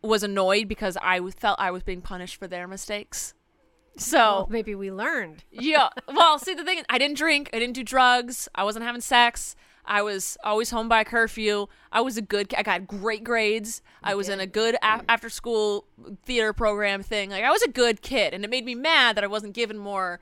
[0.02, 3.32] was annoyed because I felt I was being punished for their mistakes.
[3.96, 5.44] So Well, maybe we learned.
[5.50, 5.88] yeah.
[6.08, 7.50] Well, see, the thing is, I didn't drink.
[7.52, 8.48] I didn't do drugs.
[8.54, 9.56] I wasn't having sex.
[9.84, 11.66] I was always home by curfew.
[11.90, 12.52] I was a good.
[12.56, 13.80] I got great grades.
[14.02, 15.86] I was in a good a- after school
[16.26, 17.30] theater program thing.
[17.30, 19.78] Like I was a good kid, and it made me mad that I wasn't given
[19.78, 20.20] more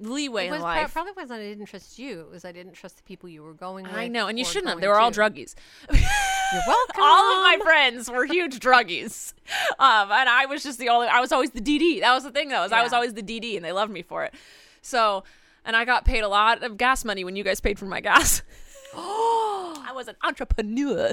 [0.00, 0.92] leeway was in life.
[0.92, 2.20] probably wasn't I didn't trust you.
[2.20, 3.94] It was I didn't trust the people you were going with.
[3.94, 4.80] I know, and you shouldn't have.
[4.80, 5.20] They were all to.
[5.20, 5.54] druggies.
[5.90, 6.94] You're welcome.
[7.02, 9.34] all of my friends were huge druggies,
[9.78, 11.08] um, and I was just the only.
[11.08, 12.00] I was always the DD.
[12.00, 12.64] That was the thing, though.
[12.64, 14.34] Is I was always the DD, and they loved me for it.
[14.82, 15.24] So,
[15.64, 18.00] and I got paid a lot of gas money when you guys paid for my
[18.00, 18.42] gas.
[18.94, 21.12] I was an entrepreneur,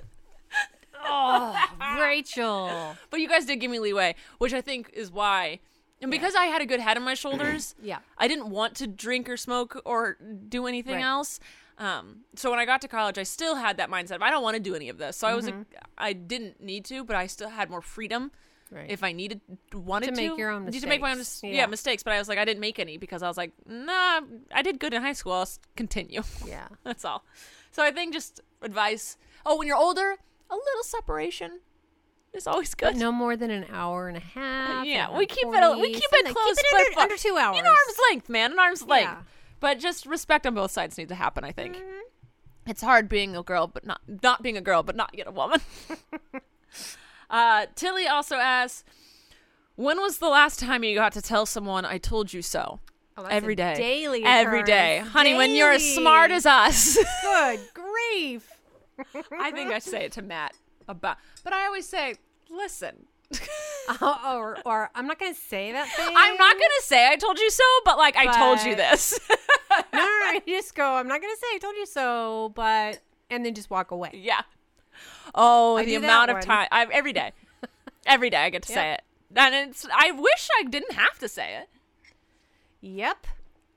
[1.04, 1.56] Oh,
[2.00, 2.96] Rachel.
[3.10, 5.60] but you guys did give me leeway, which I think is why.
[6.02, 8.00] And because I had a good head on my shoulders, Yeah.
[8.18, 10.18] I didn't want to drink or smoke or
[10.50, 11.04] do anything Right.
[11.04, 11.40] else.
[11.78, 14.44] Um, so when I got to college, I still had that mindset of I don't
[14.44, 15.18] want to do any of this.
[15.18, 15.62] So I was, Mm-hmm.
[15.62, 15.66] a,
[15.98, 18.32] I didn't need to, but I still had more freedom
[18.72, 18.90] Right.
[18.90, 19.42] if I needed
[19.74, 21.44] wanted To make your own to make my own mistakes.
[21.44, 21.58] mis- yeah.
[21.58, 21.66] Yeah.
[21.66, 22.04] mistakes.
[22.04, 24.22] But I was like, I didn't make any because I was like, nah,
[24.54, 25.34] I did good in high school.
[25.34, 26.22] I'll continue.
[26.48, 26.68] yeah.
[26.86, 27.26] That's all.
[27.72, 29.18] So I think just advice.
[29.46, 30.16] Oh, when you're older,
[30.50, 31.60] a little separation
[32.34, 32.94] is always good.
[32.94, 34.86] But no more than an hour and a half.
[34.86, 35.78] yeah, we keep 40, it.
[35.80, 37.60] We keep it close, Keep it but under, fu- under two hours.
[37.60, 38.52] In arm's length, man.
[38.54, 39.10] In arm's length.
[39.10, 39.22] Yeah.
[39.60, 41.44] But just respect on both sides needs to happen.
[41.44, 42.70] I think Mm-hmm.
[42.70, 45.32] it's hard being a girl, but not not being a girl, but not yet a
[45.32, 45.62] woman.
[47.30, 48.84] uh, Tilly also asks,
[49.76, 52.80] "When was the last time you got to tell someone I told you so?"
[53.18, 54.24] Oh, Every day, Daily.
[54.26, 55.36] every day, honey.
[55.36, 58.50] When you're as smart as us, Good grief.
[59.40, 60.54] I think I say it to Matt
[60.98, 62.16] about, but I always say,
[62.50, 63.06] "Listen."
[64.00, 66.14] Oh, or, or I'm not going to say that thing.
[66.16, 69.20] I'm not gonna say I told you so, but like I told you this.
[69.94, 70.40] No, no, no.
[70.46, 73.56] You just go, I'm not going to say I told you so, but, and then
[73.56, 74.12] just walk away.
[74.14, 74.42] Yeah.
[75.34, 77.32] Oh, I the amount of time I every day,
[78.06, 79.02] every day I get to say it,
[79.36, 79.86] and it's.
[79.94, 81.70] I wish I didn't have to say it,
[82.82, 83.28] Yep.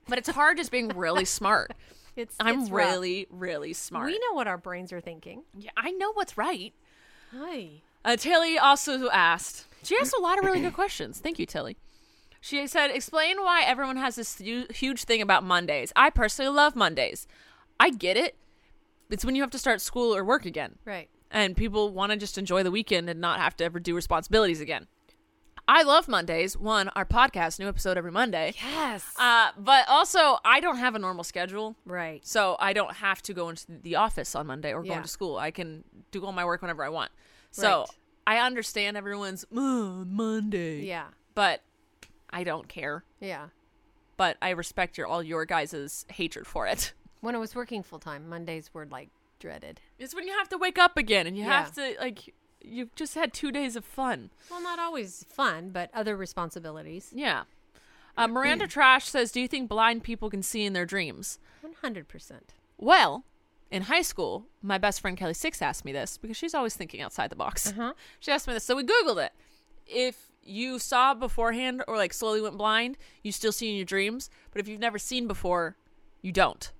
[0.07, 1.73] but it's hard just being really smart.
[2.15, 4.07] It's, I'm it's really, really smart.
[4.07, 5.43] We know what our brains are thinking.
[5.57, 6.73] yeah, I know what's right.
[7.35, 7.81] Hi.
[8.03, 9.67] Uh, Tilly also asked.
[9.83, 11.19] She asked a lot of really good questions.
[11.19, 11.77] Thank you, Tilly.
[12.41, 15.91] She said, "Explain why everyone has this hu- huge thing about Mondays.
[15.95, 17.27] I personally love Mondays.
[17.79, 18.35] I get it.
[19.09, 21.09] It's when you have to start school or work again, Right.
[21.31, 24.61] and people want to just enjoy the weekend and not have to ever do responsibilities
[24.61, 24.87] again.
[25.67, 26.55] I love Mondays.
[26.55, 28.53] One, our podcast, new episode every Monday.
[28.63, 29.03] Yes.
[29.17, 31.75] Uh, but also, I don't have a normal schedule.
[31.85, 32.25] right.
[32.25, 34.97] So I don't have to go into the office on Monday or go Yeah.
[34.97, 35.37] into school.
[35.37, 37.11] I can do all my work whenever I want.
[37.55, 37.89] So Right.
[38.27, 41.07] I understand everyone's "Ugh, Monday, Yeah.
[41.35, 41.61] but
[42.29, 43.03] I don't care.
[43.19, 43.47] Yeah.
[44.17, 46.93] But I respect your all your guys' hatred for it.
[47.21, 49.79] When I was working full time, Mondays were like dreaded.
[49.97, 51.63] It's when you have to wake up again and you Yeah.
[51.63, 54.31] have to like you just had two days of fun.
[54.49, 57.11] Well, not always fun, but other responsibilities.
[57.13, 57.43] Yeah.
[58.17, 62.53] Uh, Miranda Trash says, "Do you think blind people can see in their dreams?" 100%.
[62.77, 63.23] Well,
[63.71, 67.01] in high school, my best friend Kelly Six asked me this because she's always thinking
[67.01, 67.71] outside the box.
[67.71, 67.93] Uh-huh.
[68.19, 69.33] She asked me this, so we Googled it.
[69.87, 74.29] If you saw beforehand or like slowly went blind, you still see in your dreams.
[74.51, 75.75] But if you've never seen before,
[76.21, 76.71] you don't,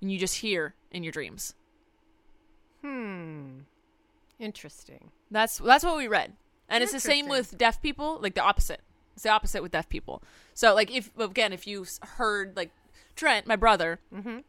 [0.00, 1.54] and you just hear in your dreams.
[2.82, 3.60] Hmm.
[4.38, 5.10] Interesting.
[5.30, 6.32] That's that's what we read,
[6.68, 8.18] and it's the same with deaf people.
[8.20, 8.80] Like the opposite.
[9.14, 10.22] It's the opposite with deaf people.
[10.54, 12.70] So like if again, if you heard like
[13.14, 14.42] Trent, my brother, w-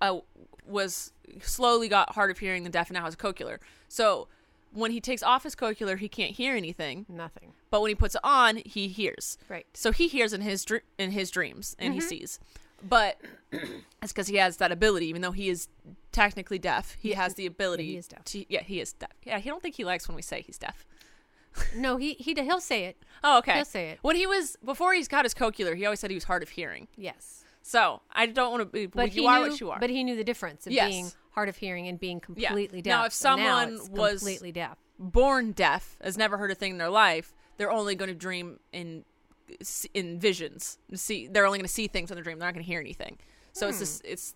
[0.00, 0.18] uh,
[0.66, 1.12] was
[1.42, 3.58] slowly got hard of hearing than deaf and now has a cochlear.
[3.88, 4.28] So
[4.72, 7.06] when he takes off his cochlear, he can't hear anything.
[7.08, 7.52] Nothing.
[7.70, 9.38] But when he puts it on, he hears.
[9.48, 9.66] Right.
[9.74, 11.94] So he hears in his dr- in his dreams and Mm-hmm.
[11.94, 12.40] he sees.
[12.86, 13.20] But
[13.52, 15.68] it's because he has that ability, even though he is
[16.12, 16.96] technically deaf.
[17.00, 17.86] He has the ability.
[17.86, 18.24] he is deaf.
[18.24, 19.10] To, yeah, he is deaf.
[19.24, 20.84] Yeah, he don't think he likes when we say he's deaf.
[21.76, 22.96] No, he he he'll say it.
[23.22, 23.54] Oh, okay.
[23.54, 24.00] He'll say it.
[24.02, 26.48] When he was before he's got his cochlear, he always said he was hard of
[26.48, 26.88] hearing.
[26.96, 27.43] Yes.
[27.66, 28.86] So I don't want to be.
[28.86, 29.80] But you he are knew, what you are.
[29.80, 30.90] But he knew the difference of Yes.
[30.90, 32.48] being hard of hearing and being Yeah.
[32.48, 32.90] completely deaf.
[32.90, 36.78] Now, if someone it's was- completely deaf, born deaf, has never heard a thing in
[36.78, 39.06] their life, they're only going to dream in
[39.94, 40.78] in visions.
[40.94, 42.38] See, they're only going to see things in their dream.
[42.38, 43.18] They're not going to hear anything.
[43.52, 43.82] So it's hmm.
[43.82, 44.34] just it's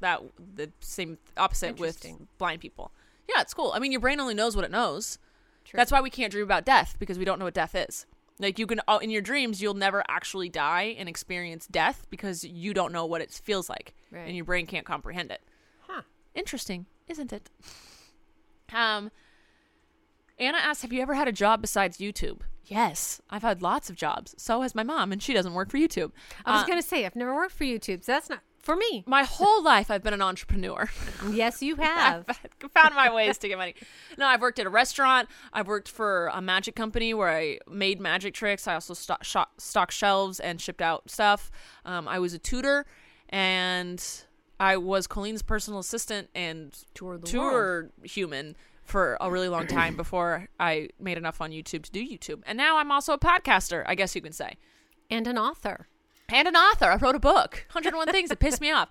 [0.00, 0.22] that
[0.56, 2.02] the same opposite with
[2.38, 2.92] blind people.
[3.28, 3.72] Yeah, it's cool.
[3.74, 5.18] I mean, your brain only knows what it knows.
[5.66, 5.76] True.
[5.76, 8.06] That's why we can't dream about death because we don't know what death is.
[8.40, 12.42] Like you can uh, in your dreams, you'll never actually die and experience death because
[12.42, 14.26] you don't know what it feels like, Right.
[14.26, 15.42] and your brain can't comprehend it.
[15.86, 16.02] huh?
[16.34, 17.50] Interesting, isn't it?
[18.72, 19.10] Um,
[20.38, 23.96] Anna asks, "Have you ever had a job besides YouTube?" Yes, I've had lots of
[23.96, 24.34] jobs.
[24.38, 26.12] So has my mom, and she doesn't work for YouTube.
[26.46, 29.04] I was Uh, gonna say I've never worked for YouTube, so that's not for me.
[29.06, 30.88] my whole life, I've been an entrepreneur.
[31.30, 32.24] Yes, you have.
[32.28, 33.74] I've found my ways to get money.
[34.18, 35.28] No, I've worked at a restaurant.
[35.52, 38.66] I've worked for a magic company where I made magic tricks.
[38.66, 41.50] I also stock, shop, stocked shelves and shipped out stuff.
[41.84, 42.86] Um, I was a tutor,
[43.28, 44.04] and
[44.58, 49.96] I was Colleen's personal assistant and Tour the tour human for a really long time
[49.96, 52.42] before I made enough on YouTube to do YouTube.
[52.44, 54.56] And now I'm also a podcaster, I guess you can say.
[55.10, 55.86] and an author.
[56.32, 56.86] And an author.
[56.86, 58.90] I wrote a book, 101 Things That Pissed Me Off.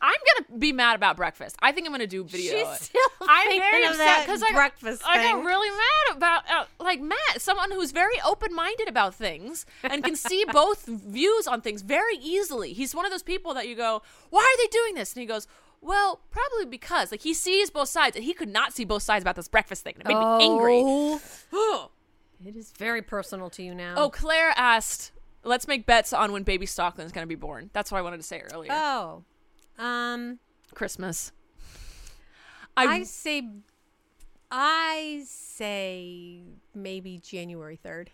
[0.00, 0.14] I'm
[0.46, 1.56] gonna be mad about breakfast.
[1.60, 2.52] I think I'm gonna do video.
[2.52, 5.44] She's still I'm very upset because I, breakfast I got thing.
[5.44, 10.44] really mad about uh, like Matt, someone who's very open-minded about things and can see
[10.52, 12.72] both views on things very easily.
[12.72, 15.26] He's one of those people that you go, "Why are they doing this?" And he
[15.26, 15.48] goes,
[15.80, 19.24] "Well, probably because like he sees both sides, and he could not see both sides
[19.24, 19.94] about this breakfast thing.
[19.98, 20.82] It made me angry."
[21.52, 21.90] Oh,
[22.46, 23.94] it is very personal to you now.
[23.96, 25.10] Oh, Claire asked,
[25.44, 28.18] "Let's make bets on when baby Stocklin's going to be born." That's what I wanted
[28.18, 28.72] to say earlier.
[28.72, 29.24] Oh.
[29.78, 30.38] Um,
[30.74, 31.32] Christmas.
[32.76, 33.48] I, say,
[34.50, 36.42] I say
[36.74, 38.10] maybe January third.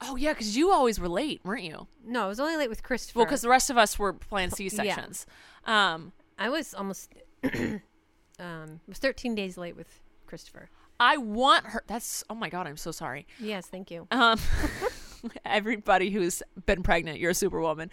[0.00, 1.86] oh yeah, because you always were late, weren't you?
[2.04, 3.18] No, I was only late with Christopher.
[3.18, 5.26] Well, because the rest of us were planned C sections.
[5.66, 7.12] Um, I was almost,
[7.44, 10.70] um, was thirteen days late with Christopher.
[11.00, 11.84] I want her.
[11.86, 13.26] That's oh my god, I'm so sorry.
[13.38, 14.06] Yes, thank you.
[14.10, 14.38] Um,
[15.44, 17.90] everybody who's been pregnant, you're a superwoman.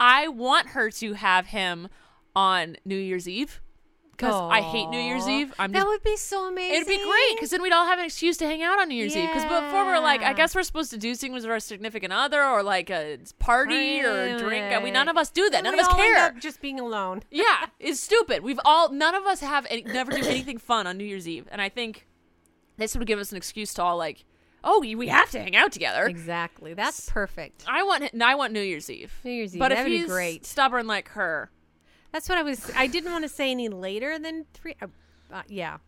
[0.00, 1.88] I want her to have him
[2.34, 3.60] on New Year's Eve
[4.12, 5.52] because I hate New Year's Eve.
[5.58, 6.76] I'm that just would be so amazing.
[6.76, 8.94] It'd be great because then we'd all have an excuse to hang out on New
[8.94, 9.28] Year's Eve.
[9.28, 12.42] Because before we're like, I guess we're supposed to do things with our significant other
[12.42, 14.82] or like a party or drink.
[14.82, 15.58] We none of us do that.
[15.58, 16.32] And None of us care.
[16.38, 17.22] just being alone.
[17.30, 18.42] yeah, it's stupid.
[18.42, 21.48] We've all none of us have any, never do anything fun on New Year's Eve,
[21.50, 22.06] and I think
[22.76, 24.24] this would give us an excuse to all like,
[24.64, 26.04] oh, we have to hang out together.
[26.04, 26.74] Exactly.
[26.74, 27.64] That's perfect.
[27.68, 29.12] I want I want New Year's Eve.
[29.24, 29.58] New Year's Eve.
[29.58, 30.46] But That'd if be he's great.
[30.46, 31.50] stubborn like her,
[32.12, 32.70] That's what I was.
[32.76, 34.76] I didn't want to say any later than three.
[34.80, 34.86] Uh,
[35.32, 35.78] uh, yeah.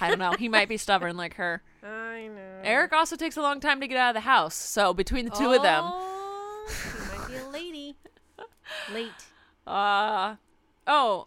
[0.00, 0.32] I don't know.
[0.38, 1.62] He might be stubborn like her.
[1.82, 2.60] I know.
[2.62, 5.32] Erik also takes a long time to get out of the house, so between the
[5.32, 5.82] two of them.
[5.84, 7.96] Oh, she might be a lady.
[8.92, 9.10] Late.
[9.66, 10.36] Uh
[10.86, 11.26] oh,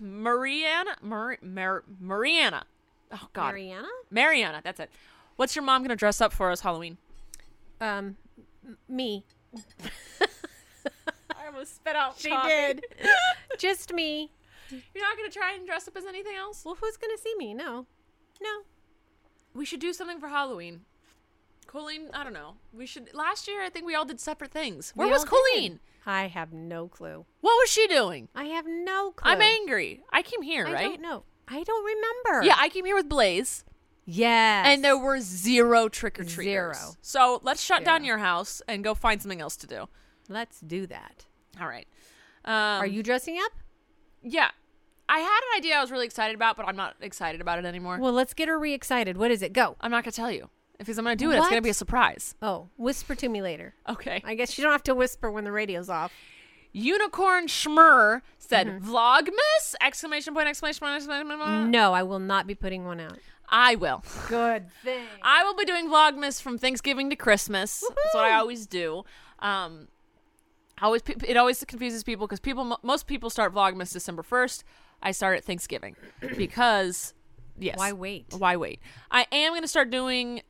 [0.00, 2.64] Mariana, Mar- Mar- Mariana
[3.12, 3.88] Oh God, Mariana?
[4.10, 4.60] Mariana.
[4.64, 4.90] That's it.
[5.36, 6.98] What's your mom gonna dress up for us Halloween?
[7.80, 8.16] Um,
[8.66, 9.24] m- me.
[10.20, 12.18] I almost spit out.
[12.18, 12.48] She coffee.
[12.50, 12.84] did.
[13.58, 14.30] Just me.
[14.70, 16.64] You're not gonna try and dress up as anything else?
[16.64, 17.54] Well, who's gonna see me?
[17.54, 17.86] No,
[18.42, 18.62] no.
[19.54, 20.80] We should do something for Halloween.
[21.66, 22.54] Colleen, I don't know.
[22.72, 23.12] We should.
[23.14, 24.92] Last year, I think we all did separate things.
[24.94, 25.72] Where We was all Colleen?
[25.72, 25.80] did.
[26.06, 27.24] I have no clue.
[27.40, 28.28] What was she doing?
[28.34, 29.30] I have no clue.
[29.32, 30.02] I'm angry.
[30.12, 30.82] I came here, I right?
[30.84, 31.24] don't know.
[31.48, 32.46] I don't remember.
[32.46, 33.64] Yeah, I came here with Blaze,
[34.06, 34.66] Yes.
[34.68, 36.76] and there were zero trick or treaters.
[36.78, 36.94] Zero.
[37.02, 39.88] So let's shut down your house and go find something else to do.
[40.28, 41.26] Let's do that.
[41.60, 41.86] All right.
[42.44, 43.52] Um, Are you dressing up?
[44.22, 44.50] Yeah.
[45.08, 47.64] I had an idea I was really excited about, but I'm not excited about it
[47.64, 47.98] anymore.
[48.00, 49.16] Well, let's get her re-excited.
[49.16, 49.52] What is it?
[49.52, 49.76] Go.
[49.80, 51.36] I'm not gonna tell you because I'm gonna do it.
[51.36, 52.34] It's gonna be a surprise.
[52.42, 53.74] Oh, whisper to me later.
[53.88, 54.20] Okay.
[54.24, 56.12] I guess you don't have to whisper when the radio's off.
[56.72, 58.92] Unicorn Schmur said Mm-hmm.
[58.94, 59.74] Vlogmas!
[59.80, 60.48] Exclamation point!
[60.48, 60.96] Exclamation point!
[60.96, 61.68] Exclamation point!
[61.70, 63.18] No, I will not be putting one out.
[63.48, 64.02] I will.
[64.28, 65.06] Good thing.
[65.22, 67.80] I will be doing Vlogmas from Thanksgiving to Christmas.
[67.80, 69.04] That's what I always do.
[69.38, 69.88] Um,
[70.78, 74.64] I always it always confuses people because people most people start Vlogmas December first.
[75.02, 75.96] I start at Thanksgiving
[76.36, 77.14] because
[77.58, 77.78] yes.
[77.78, 78.26] Why wait?
[78.36, 78.80] Why wait?
[79.10, 80.42] I am gonna start doing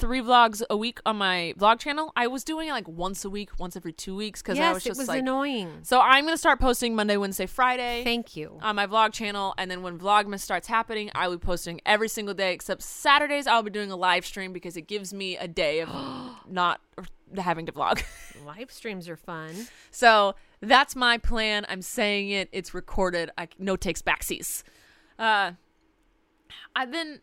[0.00, 2.12] three vlogs a week on my vlog channel.
[2.16, 4.72] I was doing it like once a week, once every two weeks because yes, I
[4.72, 5.20] was it just was like.
[5.20, 5.80] annoying.
[5.82, 8.58] So I'm gonna start posting Monday, Wednesday, Friday Thank you.
[8.62, 12.08] on my vlog channel, and then when Vlogmas starts happening, I will be posting every
[12.08, 13.46] single day except Saturdays.
[13.46, 15.88] I'll be doing a live stream because it gives me a day of
[16.48, 16.80] not
[17.36, 18.02] having to vlog.
[18.44, 19.54] Live streams are fun.
[19.90, 21.66] so that's my plan.
[21.68, 22.48] I'm saying it.
[22.52, 23.30] It's recorded.
[23.36, 24.62] I no takes backsies.
[25.18, 25.52] Uh,
[26.74, 27.20] I then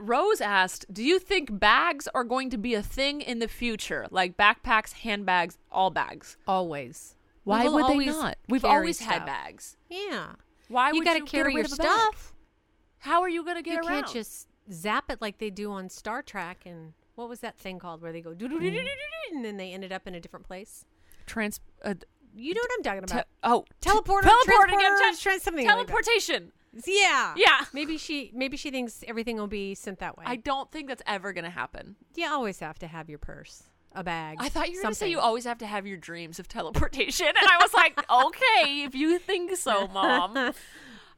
[0.00, 4.06] Rose asked, "Do you think bags are going to be a thing in the future,
[4.10, 6.36] like backpacks, handbags, all bags?
[6.46, 7.16] Always.
[7.44, 8.38] Why would they always not?
[8.48, 9.26] We've carry always had stuff.
[9.26, 9.76] bags.
[9.88, 10.32] Yeah.
[10.68, 11.86] Why you would got to you carry get your rid of a bag?
[11.86, 12.32] stuff.
[12.98, 13.84] How are you gonna get it?
[13.84, 14.02] You around?
[14.04, 17.78] can't just zap it like they do on Star Trek and what was that thing
[17.78, 20.84] called where they go doo-doo-doo-doo-doo-doo, and then they ended up in a different place?
[21.26, 21.60] trans.
[21.84, 21.94] Uh,
[22.34, 23.26] You know what I'm talking te- about?
[23.42, 26.52] oh, Teleporter, teleporting, transporter, trans- something like teleportation.
[26.86, 27.34] Yeah.
[27.36, 27.64] Yeah.
[27.72, 30.24] Maybe she maybe she thinks everything will be sent that way.
[30.26, 31.96] I don't think that's ever gonna happen.
[32.14, 34.36] you always have to have your purse, a bag.
[34.40, 37.26] I thought you were gonna say you always have to have your dreams of teleportation,
[37.26, 40.52] and I was like, okay, if you think so, mom.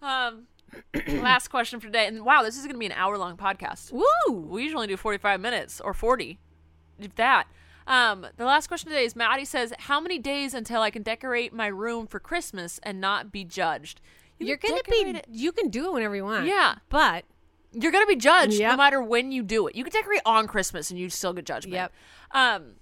[0.01, 0.47] Um,
[1.21, 3.93] last question for today, and wow, this is gonna be an hour long podcast.
[3.93, 4.35] Woo!
[4.35, 6.39] We usually do forty five minutes or forty,
[6.99, 7.47] if that.
[7.87, 11.53] Um, the last question today is Maddie says, "How many days until I can decorate
[11.53, 14.01] my room for Christmas and not be judged?"
[14.39, 14.97] You You're gonna be.
[15.19, 16.47] it- You can do it whenever you want.
[16.47, 16.77] Yeah.
[16.89, 17.25] But
[17.75, 19.75] You're gonna be judged no matter when you do it.
[19.75, 21.73] You can decorate on Christmas and you still get judgment.
[21.75, 21.93] Yep.
[22.33, 22.73] Um,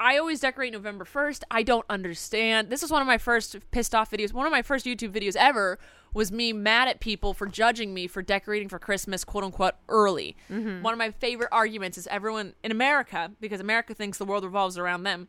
[0.00, 1.44] I always decorate November first.
[1.50, 2.70] I don't understand.
[2.70, 4.32] This is one of my first pissed off videos.
[4.32, 5.78] One of my first YouTube videos ever
[6.18, 10.36] was me mad at people for judging me for decorating for Christmas, quote unquote, early.
[10.50, 10.82] Mm-hmm.
[10.82, 14.76] One of my favorite arguments is everyone in America, because America thinks the world revolves
[14.76, 15.28] around them.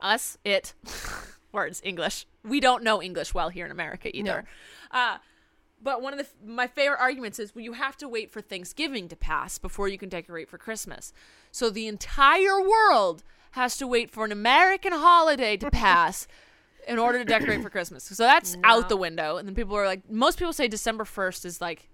[0.00, 0.74] Us, it,
[1.52, 2.26] words, English.
[2.44, 4.44] We don't know English well here in America either.
[4.90, 5.18] Uh,
[5.80, 9.06] but one of the my favorite arguments is well, you have to wait for Thanksgiving
[9.08, 11.12] to pass before you can decorate for Christmas.
[11.52, 13.22] So the entire world
[13.52, 16.26] has to wait for an American holiday to pass
[16.86, 18.04] in order to decorate for Christmas.
[18.04, 19.36] So that's oh, out the window.
[19.36, 21.88] And then people are like, most people say December first is like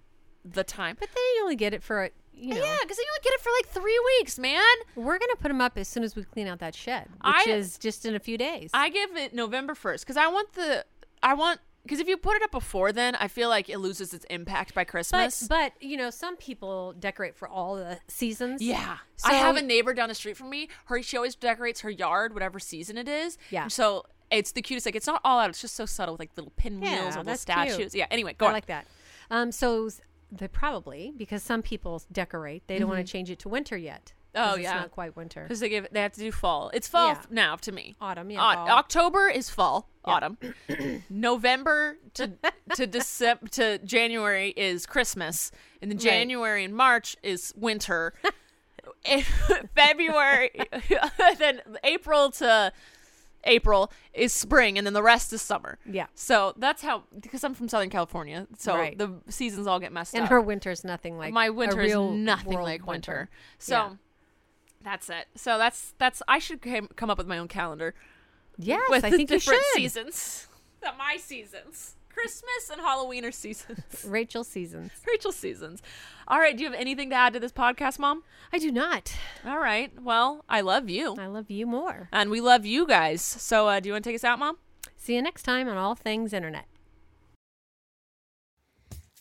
[0.44, 0.96] the time.
[0.98, 2.64] but then you only get it for a you know.
[2.64, 4.62] yeah, because you only get it for like three weeks, man.
[4.96, 7.50] We're gonna put them up as soon as we clean out that shed, which I-
[7.50, 8.70] is just in a few days.
[8.74, 10.84] I give it November first because I want the
[11.22, 14.14] I want because if you put it up before then, I feel like it loses
[14.14, 15.46] its impact by Christmas.
[15.46, 18.62] but but you know, some people decorate for all the seasons.
[18.62, 18.96] Yeah.
[19.16, 20.68] So- I have a neighbor down the street from me.
[20.86, 23.38] Her she always decorates her yard, whatever season it is.
[23.50, 23.68] Yeah.
[23.68, 24.86] So it's the cutest.
[24.86, 25.50] Like it's not all out.
[25.50, 27.76] It's just so subtle with like little pinwheels Yeah, or little statues.
[27.76, 27.94] cute.
[27.94, 28.06] Yeah.
[28.10, 28.52] Anyway, go I on.
[28.54, 28.86] like that.
[29.30, 29.88] Um, so
[30.30, 34.12] they probably because some people decorate, they don't want to change it to winter yet.
[34.34, 34.50] Mm-hmm.
[34.50, 34.74] Oh, it's yeah.
[34.76, 35.42] not quite winter.
[35.42, 36.70] Because they give they have to do fall.
[36.72, 37.20] It's fall Yeah.
[37.30, 37.94] now to me.
[38.00, 38.40] Autumn, yeah.
[38.40, 39.88] October is fall.
[40.06, 40.12] Yeah.
[40.14, 40.38] Autumn.
[41.10, 42.32] November to
[42.76, 45.50] to December to January is Christmas,
[45.82, 48.14] and then January and March is winter.
[49.74, 50.50] February,
[51.38, 52.72] then April to
[53.44, 55.78] April is spring, and then the rest is summer.
[55.84, 56.06] Yeah.
[56.14, 58.96] So that's how because I'm from Southern California, so Right.
[58.96, 60.26] the seasons all get messed And up.
[60.26, 63.28] And her winter's nothing like My winter is nothing like winter.
[63.58, 63.90] So Yeah.
[64.82, 65.26] that's it.
[65.34, 67.94] So that's that's I should came, come up with my own calendar
[68.58, 70.48] Yes, with I the think different seasons.
[70.82, 71.94] The my seasons.
[72.14, 74.04] Christmas and Halloween are seasons.
[74.06, 74.90] Rachel seasons.
[75.06, 75.82] Rachel seasons.
[76.28, 78.22] All right, do you have anything to add to this podcast, Mom?
[78.52, 79.16] I do not.
[79.44, 79.90] All right.
[80.00, 81.16] Well, I love you.
[81.18, 82.08] I love you more.
[82.12, 83.22] And we love you guys.
[83.22, 84.58] So uh, do you want to take us out, Mom?
[84.96, 86.66] See you next time on All Things Internet.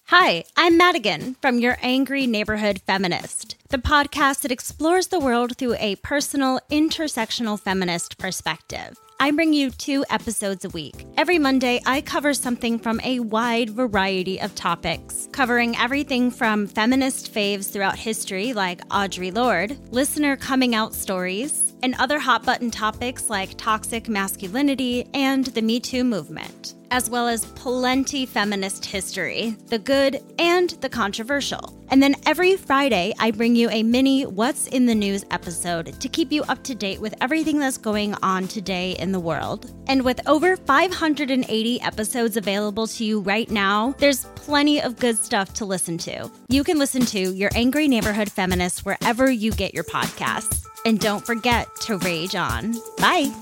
[0.06, 5.76] Hi, I'm Madigan from Your Angry Neighborhood Feminist, the podcast that explores the world through
[5.80, 9.00] a personal, intersectional feminist perspective.
[9.22, 11.06] I bring you two episodes a week.
[11.16, 17.32] Every Monday, I cover something from a wide variety of topics, covering everything from feminist
[17.32, 23.30] faves throughout history like Audre Lorde, listener coming out stories, and other hot button topics
[23.30, 29.80] like toxic masculinity and the Me Too movement as well as plenty feminist history, the
[29.80, 31.78] good and the controversial.
[31.90, 36.08] And then every Friday, I bring you a mini What's in the News episode to
[36.08, 39.74] keep you up to date with everything that's going on today in the world.
[39.88, 45.54] And with over 580 episodes available to you right now, there's plenty of good stuff
[45.56, 46.30] to listen to.
[46.50, 50.66] You can listen to Your Angry Neighborhood Feminist wherever you get your podcasts.
[50.86, 52.76] And don't forget to rage on.
[52.98, 53.34] Bye.